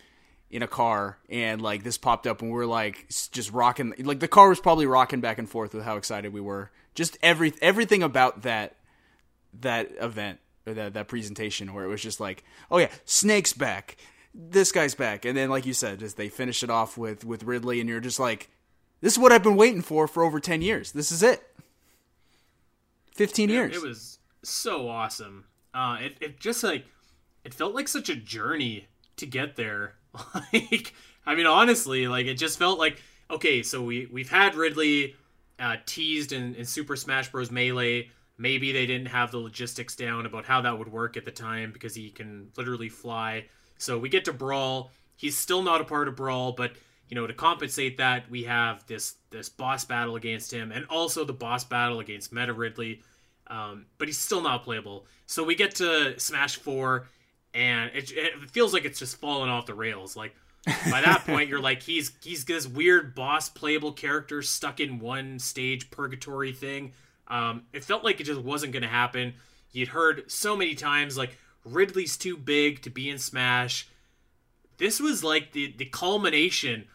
[0.51, 4.21] in a car and like this popped up and we were like just rocking like
[4.21, 6.71] the car was probably rocking back and forth with how excited we were.
[6.95, 8.77] Just every everything about that
[9.61, 13.97] that event or that that presentation where it was just like, oh yeah, Snake's back,
[14.35, 17.45] this guy's back, and then like you said, as they finish it off with with
[17.45, 18.51] Ridley, and you're just like,
[19.03, 20.93] this is what I've been waiting for for over ten years.
[20.93, 21.43] This is it.
[23.15, 23.77] Fifteen It- years.
[23.77, 25.45] It, was so awesome.
[25.75, 26.87] Uh, it it just like
[27.45, 29.95] it felt like such a journey to get there.
[30.53, 30.95] Like
[31.25, 33.01] I mean, honestly, like it just felt like
[33.31, 33.63] okay.
[33.63, 35.15] So we we've had Ridley
[35.59, 37.51] uh, teased in, in Super Smash Bros.
[37.51, 38.11] Melee.
[38.39, 41.71] Maybe they didn't have the logistics down about how that would work at the time
[41.71, 43.47] because he can literally fly.
[43.79, 44.91] So we get to Brawl.
[45.17, 46.73] He's still not a part of Brawl, but
[47.13, 51.27] you know to compensate that, we have this this boss battle against him, and also
[51.27, 53.03] the boss battle against Meta Ridley.
[53.49, 55.05] Um, but he's still not playable.
[55.27, 57.09] So we get to Smash Four,
[57.53, 60.17] and it, it feels like it's just falling off the rails.
[60.17, 60.35] Like
[60.65, 65.39] by that point, you're like he's he's this weird boss playable character stuck in one
[65.39, 66.95] stage purgatory thing.
[67.29, 69.35] Um, it felt like it just wasn't going to happen.
[69.73, 71.37] You'd heard so many times like
[71.67, 73.87] Ridley's too big to be in Smash.
[74.79, 76.87] This was like the the culmination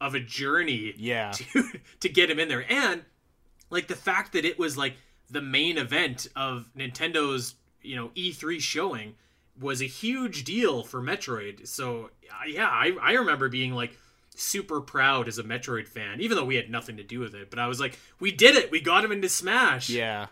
[0.00, 1.30] of a journey Yeah.
[1.32, 1.64] to
[2.00, 3.02] to get him in there and
[3.70, 4.94] like the fact that it was like
[5.30, 9.14] the main event of Nintendo's you know E3 showing
[9.60, 11.66] was a huge deal for Metroid.
[11.66, 12.10] So
[12.46, 13.96] yeah, I I remember being like
[14.34, 17.48] super proud as a Metroid fan, even though we had nothing to do with it.
[17.48, 18.70] But I was like, we did it.
[18.70, 19.88] We got him into Smash.
[19.88, 20.26] Yeah.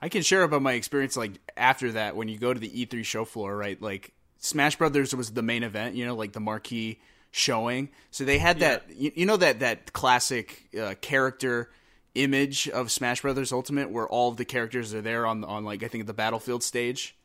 [0.00, 3.04] I can share about my experience like after that when you go to the E3
[3.04, 3.80] show floor, right?
[3.82, 7.00] Like Smash Brothers was the main event, you know, like the marquee
[7.30, 7.90] showing.
[8.10, 11.70] So they had that you, you know that that classic uh, character
[12.14, 15.82] image of Smash Brothers Ultimate where all of the characters are there on on like
[15.82, 17.16] I think the battlefield stage.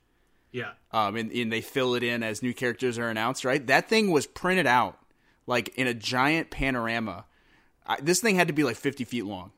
[0.51, 0.71] Yeah.
[0.91, 3.65] Um and, and they fill it in as new characters are announced, right?
[3.67, 4.99] That thing was printed out
[5.47, 7.25] like in a giant panorama.
[7.85, 9.51] I, this thing had to be like 50 feet long.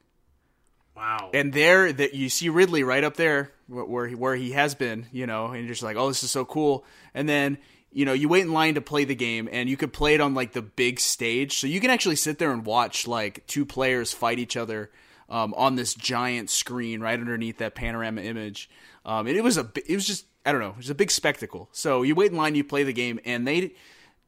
[0.95, 1.29] Wow.
[1.33, 4.75] And there, that you see Ridley right up there, wh- where he, where he has
[4.75, 6.85] been, you know, and you're just like, oh, this is so cool.
[7.13, 7.57] And then,
[7.95, 10.19] you know, you wait in line to play the game, and you could play it
[10.19, 13.65] on like the big stage, so you can actually sit there and watch like two
[13.65, 14.91] players fight each other
[15.29, 18.69] um, on this giant screen right underneath that panorama image.
[19.05, 21.09] Um, and it was a, it was just, I don't know, it was a big
[21.09, 21.69] spectacle.
[21.71, 23.73] So you wait in line, you play the game, and they.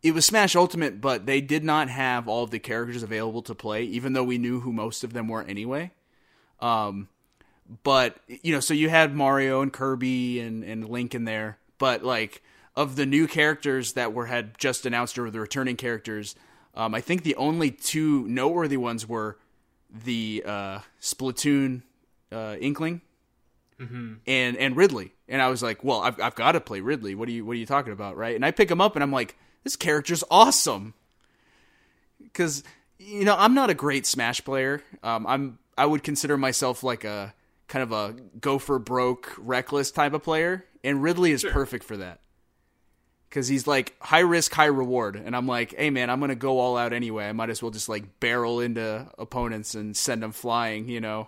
[0.02, 3.56] It was Smash Ultimate, but they did not have all of the characters available to
[3.56, 5.92] play, even though we knew who most of them were anyway.
[6.62, 7.10] Um,
[7.84, 12.04] but you know, so you had Mario and Kirby and and Link in there, but
[12.04, 12.42] like
[12.78, 16.36] of the new characters that were had just announced or the returning characters,
[16.76, 19.40] um, I think the only two noteworthy ones were
[19.90, 21.82] the uh, Splatoon
[22.32, 23.02] uh, Inkling
[24.28, 25.14] and and Ridley.
[25.28, 27.16] And I was like, well, I've I've got to play Ridley.
[27.16, 28.36] What are you what are you talking about, right?
[28.36, 30.94] And I pick him up and I'm like, this character's awesome.
[32.22, 32.64] Because
[33.00, 34.84] you know I'm not a great Smash player.
[35.02, 37.34] Um, I'm I would consider myself like a
[37.68, 41.98] kind of a go for broke, reckless type of player, and Ridley is perfect for
[41.98, 42.20] that.
[43.30, 46.60] Because he's like high risk, high reward, and I'm like, hey man, I'm gonna go
[46.60, 47.28] all out anyway.
[47.28, 51.28] I might as well just like barrel into opponents and send them flying, you know.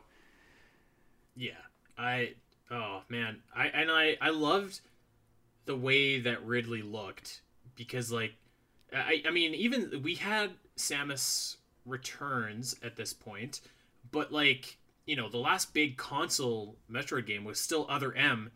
[1.36, 1.52] Yeah,
[1.98, 2.36] I
[2.72, 4.82] oh man, I and I I loved
[5.66, 7.42] the way that Ridley looked
[7.76, 8.34] because like
[8.94, 13.62] I I mean even we had Samus returns at this point,
[14.12, 18.52] but like you know the last big console Metroid game was still Other M,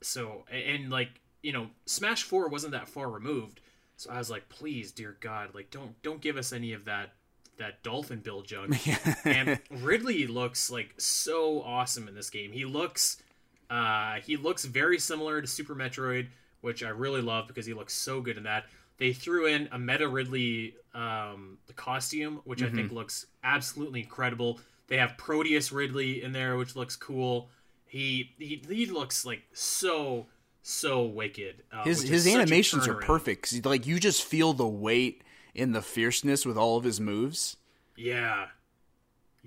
[0.00, 3.60] so and like you know Smash Four wasn't that far removed,
[3.96, 7.10] so I was like, please, dear God, like don't don't give us any of that
[7.58, 8.76] that dolphin bill junk.
[9.26, 12.50] and Ridley looks like so awesome in this game.
[12.50, 13.22] He looks
[13.68, 16.28] uh he looks very similar to Super Metroid,
[16.62, 18.64] which I really love because he looks so good in that.
[18.96, 24.60] They threw in a Meta Ridley um the costume, which I think looks absolutely incredible.
[24.86, 27.50] They have Proteus Ridley in there, which looks cool.
[27.84, 30.26] He he, he looks like so
[30.66, 31.62] so wicked.
[31.70, 33.64] Uh, His his animations are perfect.
[33.66, 35.22] like you just feel the weight
[35.54, 37.56] and the fierceness with all of his moves.
[37.96, 38.46] Yeah,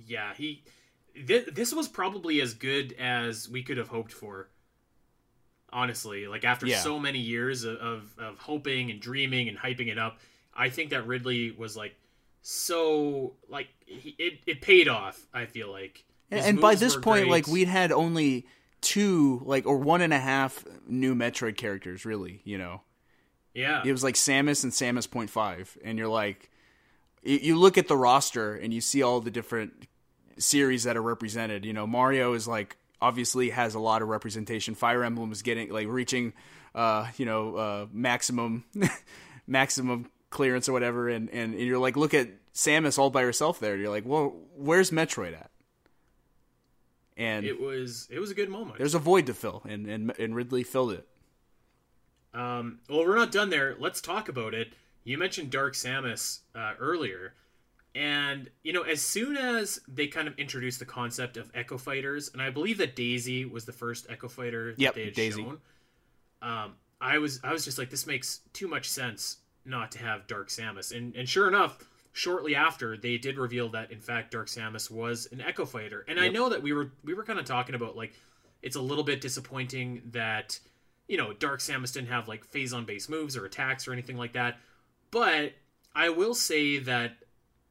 [0.06, 0.34] yeah.
[0.36, 0.64] He
[1.28, 4.48] th- this was probably as good as we could have hoped for.
[5.74, 6.80] Honestly, like after Yeah.
[6.80, 10.20] so many years of, of of hoping and dreaming and hyping it up,
[10.56, 11.96] I think that Ridley was like
[12.42, 15.20] so like he, it it paid off.
[15.34, 17.32] I feel like, And, His and by this point, great.
[17.32, 18.46] like we'd had only
[18.88, 22.42] two, like or one and a half new Metroid characters, really.
[22.46, 22.82] You know,
[23.54, 26.50] yeah, it was like Samus and Samus Point Five, and you're like,
[27.22, 29.74] you, you look at the roster and you see all the different
[30.38, 31.66] series that are represented.
[31.66, 34.74] You know, Mario is like obviously has a lot of representation.
[34.74, 36.32] Fire Emblem is getting like reaching,
[36.74, 38.64] uh, you know, uh, maximum,
[39.48, 43.60] maximum clearance or whatever, and, and and you're like, look at Samus all by herself
[43.60, 43.76] there.
[43.76, 45.52] You're like, well, where's Metroid at?
[47.18, 48.78] And it was it was a good moment.
[48.78, 51.08] there's a void to fill, and and and Ridley filled it.
[52.34, 53.76] Um, well, we're not done there.
[53.80, 54.74] Let's talk about it.
[55.04, 57.34] You mentioned Dark Samus uh, earlier,
[57.96, 62.30] and you know, as soon as they kind of introduced the concept of Echo Fighters,
[62.34, 65.42] and I believe that Daisy was the first Echo Fighter that Yep, they had Daisy.
[65.44, 65.58] shown.
[66.42, 70.28] Um, I was I was just like, this makes too much sense not to have
[70.28, 71.80] Dark Samus, and and sure enough,
[72.18, 76.20] shortly after they did reveal that in fact Dark Samus was an Echo Fighter, and
[76.20, 78.14] I know that we were we were kind of talking about like
[78.64, 80.60] it's a little bit disappointing that
[81.08, 84.34] you know Dark Samus didn't have like Phazon base moves or attacks or anything like
[84.34, 84.58] that,
[85.12, 85.54] but
[85.94, 87.18] I will say that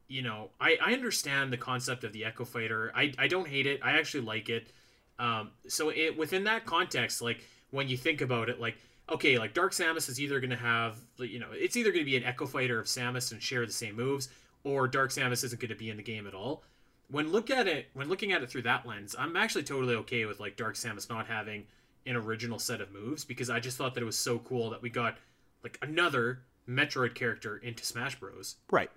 [0.06, 2.92] you know I I understand the concept of the Echo Fighter.
[2.94, 3.80] I I don't hate it.
[3.82, 4.70] I actually like it.
[5.18, 7.40] Um, so it within that context, like
[7.72, 8.76] when you think about it, like
[9.10, 12.10] okay, like Dark Samus is either going to have, you know, it's either going to
[12.10, 14.28] be an Echo Fighter of Samus and share the same moves,
[14.64, 16.62] or Dark Samus isn't going to be in the game at all.
[17.08, 20.24] When look at it, when looking at it through that lens, I'm actually totally okay
[20.24, 21.66] with like Dark Samus not having
[22.04, 24.82] an original set of moves because I just thought that it was so cool that
[24.82, 25.16] we got
[25.62, 28.56] like another Metroid character into Smash Bros.
[28.70, 28.90] Right.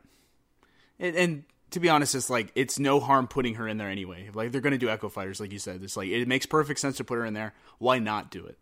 [1.00, 4.30] And, and to be honest, it's like it's no harm putting her in there anyway.
[4.34, 5.84] Like they're going to do Echo Fighters, like you said.
[5.84, 7.54] It's like it makes perfect sense to put her in there.
[7.78, 8.58] Why not do it?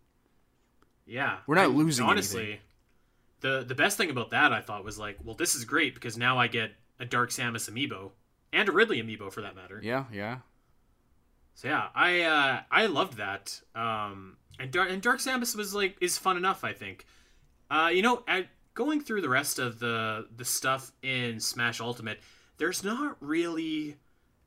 [1.08, 2.60] Yeah, We're not I- losing Honestly, anything.
[3.40, 6.16] the the best thing about that I thought was like, well, this is great because
[6.18, 8.10] now I get a Dark Samus amiibo
[8.52, 9.80] and a Ridley amiibo for that matter.
[9.82, 10.38] Yeah, yeah.
[11.54, 13.60] So yeah, I uh, I loved that.
[13.74, 16.62] Um, and Dark and Dark Samus was like is fun enough.
[16.64, 17.06] I think.
[17.70, 22.20] Uh, you know, at, going through the rest of the the stuff in Smash Ultimate,
[22.58, 23.96] there's not really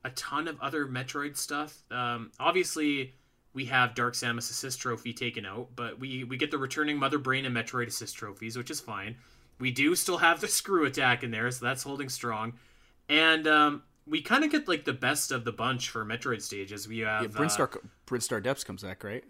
[0.03, 1.83] a ton of other Metroid stuff.
[1.91, 3.13] Um, obviously,
[3.53, 7.17] we have Dark Samus Assist Trophy taken out, but we we get the returning Mother
[7.17, 9.17] Brain and Metroid Assist trophies, which is fine.
[9.59, 12.53] we do still have the screw attack in there, so that's holding strong.
[13.09, 16.87] And um, we kind of get like the best of the bunch for Metroid stages.
[16.87, 19.23] We have yeah, Brinstar, uh, Brinstar Depths comes back, right?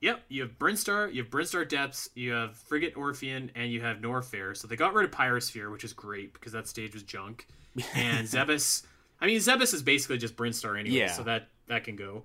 [0.00, 3.96] Yep, you have Brinstar, you have Brinstar Depths, you have Frigate Orpheon, and you have
[3.96, 4.56] Norfair.
[4.56, 7.46] So they got rid of Pyrosphere, which is great because that stage was junk.
[7.94, 8.84] And Zebes,
[9.20, 11.12] I mean Zebes is basically just Brinstar anyway, yeah.
[11.12, 12.24] so that that can go.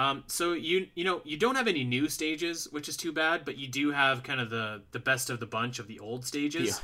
[0.00, 3.44] Um, so you you know you don't have any new stages, which is too bad,
[3.44, 6.24] but you do have kind of the the best of the bunch of the old
[6.24, 6.68] stages.
[6.68, 6.74] Yeah.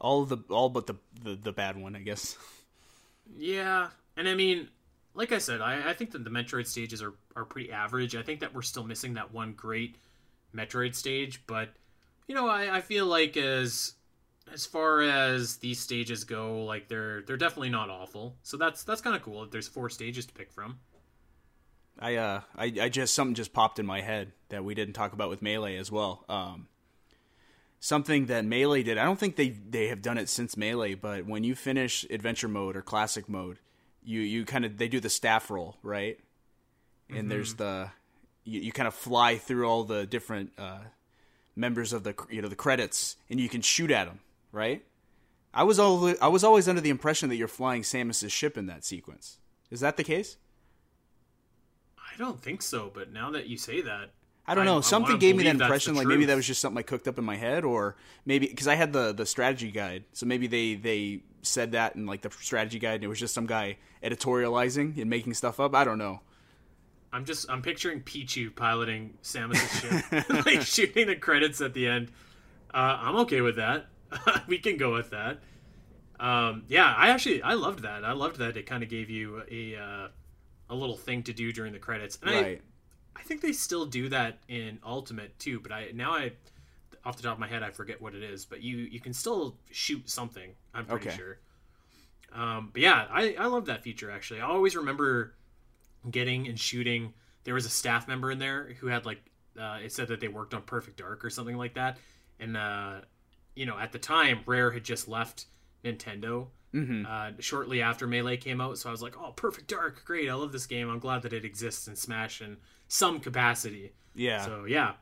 [0.00, 2.36] All the all but the, the the bad one, I guess.
[3.38, 4.68] Yeah, and I mean,
[5.14, 8.16] like I said, I, I think that the Metroid stages are are pretty average.
[8.16, 9.94] I think that we're still missing that one great
[10.52, 11.68] Metroid stage, but
[12.26, 13.94] you know, I, I feel like as
[14.52, 18.34] as far as these stages go, like they're they're definitely not awful.
[18.42, 19.42] So that's that's kind of cool.
[19.42, 20.80] That there's four stages to pick from.
[21.98, 25.12] I uh I, I just something just popped in my head that we didn't talk
[25.12, 26.24] about with Melee as well.
[26.28, 26.68] Um
[27.80, 28.98] something that Melee did.
[28.98, 32.48] I don't think they they have done it since Melee, but when you finish adventure
[32.48, 33.58] mode or classic mode,
[34.04, 36.18] you you kind of they do the staff roll, right?
[37.08, 37.28] And mm-hmm.
[37.28, 37.90] there's the
[38.44, 40.80] you, you kind of fly through all the different uh
[41.54, 44.20] members of the you know the credits and you can shoot at them,
[44.50, 44.84] right?
[45.54, 48.66] I was all I was always under the impression that you're flying Samus's ship in
[48.66, 49.38] that sequence.
[49.70, 50.36] Is that the case?
[52.14, 54.10] I don't think so, but now that you say that,
[54.46, 54.78] I don't know.
[54.78, 57.06] I, something I gave me that impression, like maybe that was just something I cooked
[57.06, 57.96] up in my head, or
[58.26, 62.06] maybe because I had the the strategy guide, so maybe they they said that in
[62.06, 65.74] like the strategy guide, and it was just some guy editorializing and making stuff up.
[65.74, 66.20] I don't know.
[67.12, 72.10] I'm just I'm picturing Pichu piloting Samus's ship, like shooting the credits at the end.
[72.74, 73.86] Uh, I'm okay with that.
[74.48, 75.38] we can go with that.
[76.18, 78.04] Um, yeah, I actually I loved that.
[78.04, 80.08] I loved that it kind of gave you a uh,
[80.72, 82.18] a little thing to do during the credits.
[82.22, 82.60] And right.
[83.16, 85.60] I, I think they still do that in Ultimate too.
[85.60, 86.32] But I now I,
[87.04, 88.44] off the top of my head, I forget what it is.
[88.44, 90.50] But you you can still shoot something.
[90.74, 91.16] I'm pretty okay.
[91.16, 91.38] sure.
[92.34, 94.40] Um, but yeah, I I love that feature actually.
[94.40, 95.34] I always remember
[96.10, 97.12] getting and shooting.
[97.44, 99.22] There was a staff member in there who had like
[99.60, 101.98] uh, it said that they worked on Perfect Dark or something like that,
[102.40, 103.00] and uh,
[103.54, 105.44] you know at the time Rare had just left
[105.84, 107.04] Nintendo mm-hmm.
[107.08, 108.78] uh, shortly after Melee came out.
[108.78, 110.28] So I was like, oh, Perfect Dark, great!
[110.28, 110.90] I love this game.
[110.90, 112.56] I'm glad that it exists in Smash in
[112.88, 113.92] some capacity.
[114.14, 114.44] Yeah.
[114.44, 114.92] So yeah,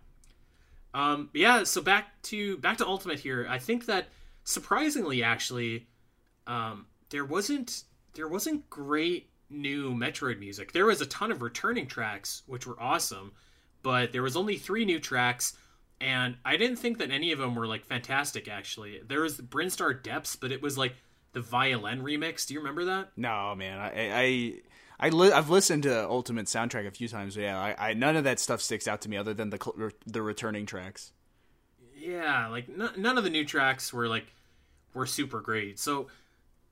[0.94, 1.64] um, yeah.
[1.64, 3.46] So back to back to Ultimate here.
[3.48, 4.08] I think that
[4.44, 5.86] surprisingly, actually,
[6.46, 10.72] um, there wasn't there wasn't great new Metroid music.
[10.72, 13.32] There was a ton of returning tracks, which were awesome,
[13.82, 15.56] but there was only three new tracks
[16.00, 18.48] and I didn't think that any of them were like fantastic.
[18.48, 20.94] Actually, there was Brinstar Depths, but it was like
[21.32, 22.46] the violin remix.
[22.46, 23.10] Do you remember that?
[23.16, 23.78] No, man.
[23.78, 23.90] I
[25.00, 27.34] I, I li- I've listened to Ultimate soundtrack a few times.
[27.34, 29.92] But yeah, I, I, none of that stuff sticks out to me other than the
[30.06, 31.12] the returning tracks.
[31.96, 34.26] Yeah, like n- none of the new tracks were like
[34.94, 35.78] were super great.
[35.78, 36.08] So,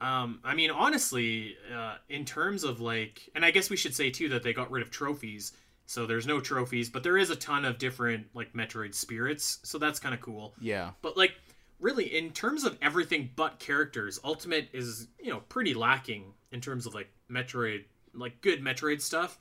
[0.01, 4.11] um, I mean, honestly, uh, in terms of like, and I guess we should say
[4.11, 5.53] too that they got rid of trophies.
[5.87, 9.59] So there's no trophies, but there is a ton of different like Metroid spirits.
[9.63, 10.53] So that's kind of cool.
[10.61, 10.91] Yeah.
[11.01, 11.33] But like
[11.81, 16.87] really in terms of everything but characters ultimate is you know pretty lacking in terms
[16.87, 19.39] of like metroid like good metroid stuff.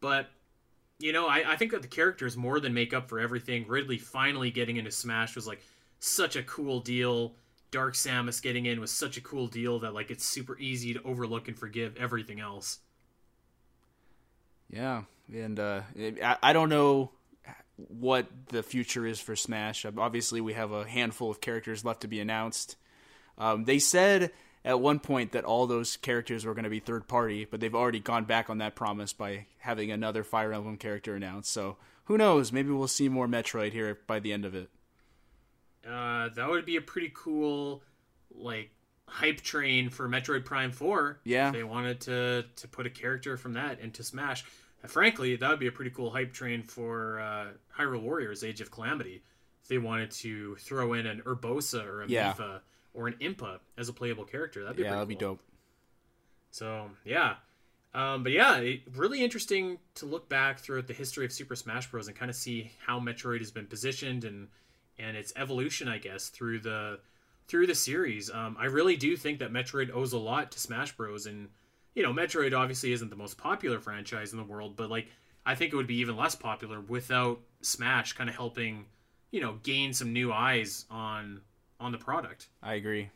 [0.00, 0.28] But
[0.98, 3.66] you know I, I think that the characters more than make up for everything.
[3.66, 5.62] Ridley finally getting into smash was like
[5.98, 7.34] such a cool deal.
[7.70, 11.02] Dark samus getting in was such a cool deal that like it's super easy to
[11.02, 12.78] overlook and forgive everything else.
[14.68, 15.02] Yeah
[15.34, 15.82] and uh
[16.22, 17.10] i, I don't know
[17.88, 19.84] what the future is for Smash.
[19.84, 22.76] Obviously, we have a handful of characters left to be announced.
[23.38, 24.32] Um, they said
[24.64, 27.74] at one point that all those characters were going to be third party, but they've
[27.74, 31.50] already gone back on that promise by having another Fire Emblem character announced.
[31.52, 32.52] So who knows?
[32.52, 34.68] Maybe we'll see more Metroid here by the end of it.
[35.86, 37.82] Uh, that would be a pretty cool,
[38.34, 38.70] like
[39.06, 41.20] hype train for Metroid Prime Four.
[41.24, 44.44] Yeah, if they wanted to to put a character from that into Smash
[44.86, 48.70] frankly, that would be a pretty cool hype train for uh, Hyrule Warriors: Age of
[48.70, 49.22] Calamity.
[49.62, 52.32] If they wanted to throw in an Urbosa or a yeah.
[52.32, 52.60] Mipha
[52.94, 55.06] or an Impa as a playable character, that'd be yeah, that'd cool.
[55.06, 55.40] be dope.
[56.50, 57.34] So yeah,
[57.92, 61.90] um, but yeah, it, really interesting to look back throughout the history of Super Smash
[61.90, 62.06] Bros.
[62.06, 64.48] and kind of see how Metroid has been positioned and
[64.98, 67.00] and its evolution, I guess, through the
[67.48, 68.30] through the series.
[68.30, 71.26] Um, I really do think that Metroid owes a lot to Smash Bros.
[71.26, 71.48] and
[71.94, 75.08] you know, Metroid obviously isn't the most popular franchise in the world, but like
[75.44, 78.86] I think it would be even less popular without Smash kind of helping,
[79.30, 81.40] you know, gain some new eyes on
[81.78, 82.48] on the product.
[82.62, 83.10] I agree.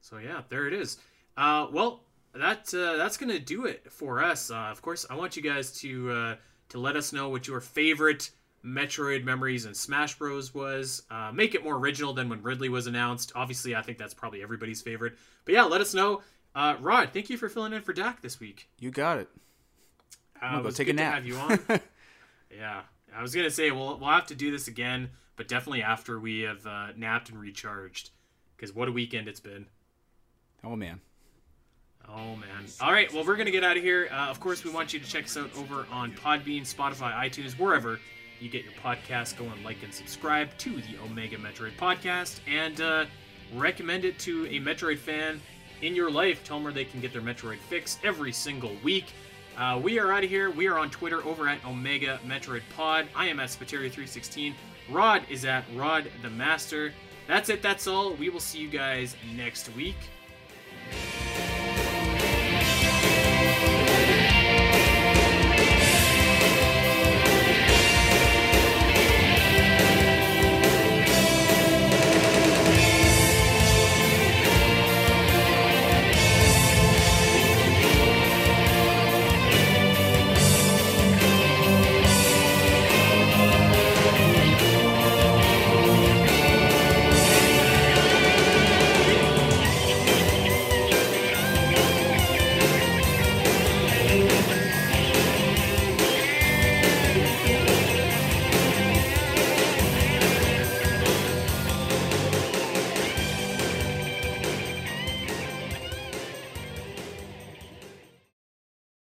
[0.00, 0.98] So yeah, there it is.
[1.36, 2.00] Uh, well,
[2.34, 4.50] that uh, that's gonna do it for us.
[4.50, 6.36] Uh, of course, I want you guys to uh,
[6.70, 8.30] to let us know what your favorite
[8.64, 11.02] Metroid Memories and Smash Bros was.
[11.10, 13.32] Uh, make it more original than when Ridley was announced.
[13.34, 15.14] Obviously, I think that's probably everybody's favorite.
[15.44, 16.22] But yeah, let us know.
[16.54, 18.68] Uh, Rod, thank you for filling in for Dak this week.
[18.78, 19.28] You got it.
[20.40, 21.14] Uh, I'm gonna go take a nap.
[21.14, 21.58] have you on.
[22.56, 22.82] yeah,
[23.14, 26.42] I was gonna say we'll we'll have to do this again, but definitely after we
[26.42, 28.10] have uh, napped and recharged.
[28.56, 29.66] Because what a weekend it's been.
[30.62, 31.00] oh man.
[32.08, 32.66] Oh man!
[32.80, 34.08] All right, well we're gonna get out of here.
[34.12, 37.58] Uh, of course, we want you to check us out over on Podbean, Spotify, iTunes,
[37.58, 37.98] wherever
[38.40, 39.36] you get your podcast.
[39.38, 43.06] Go and like and subscribe to the Omega Metroid podcast, and uh,
[43.54, 45.40] recommend it to a Metroid fan
[45.82, 46.44] in your life.
[46.44, 49.06] Tell them where they can get their Metroid fix every single week.
[49.56, 50.50] Uh, we are out of here.
[50.50, 53.06] We are on Twitter over at Omega Metroid Pod.
[53.14, 54.54] I am at Spateri316.
[54.90, 56.92] Rod is at Rod the Master.
[57.26, 57.62] That's it.
[57.62, 58.14] That's all.
[58.14, 59.96] We will see you guys next week.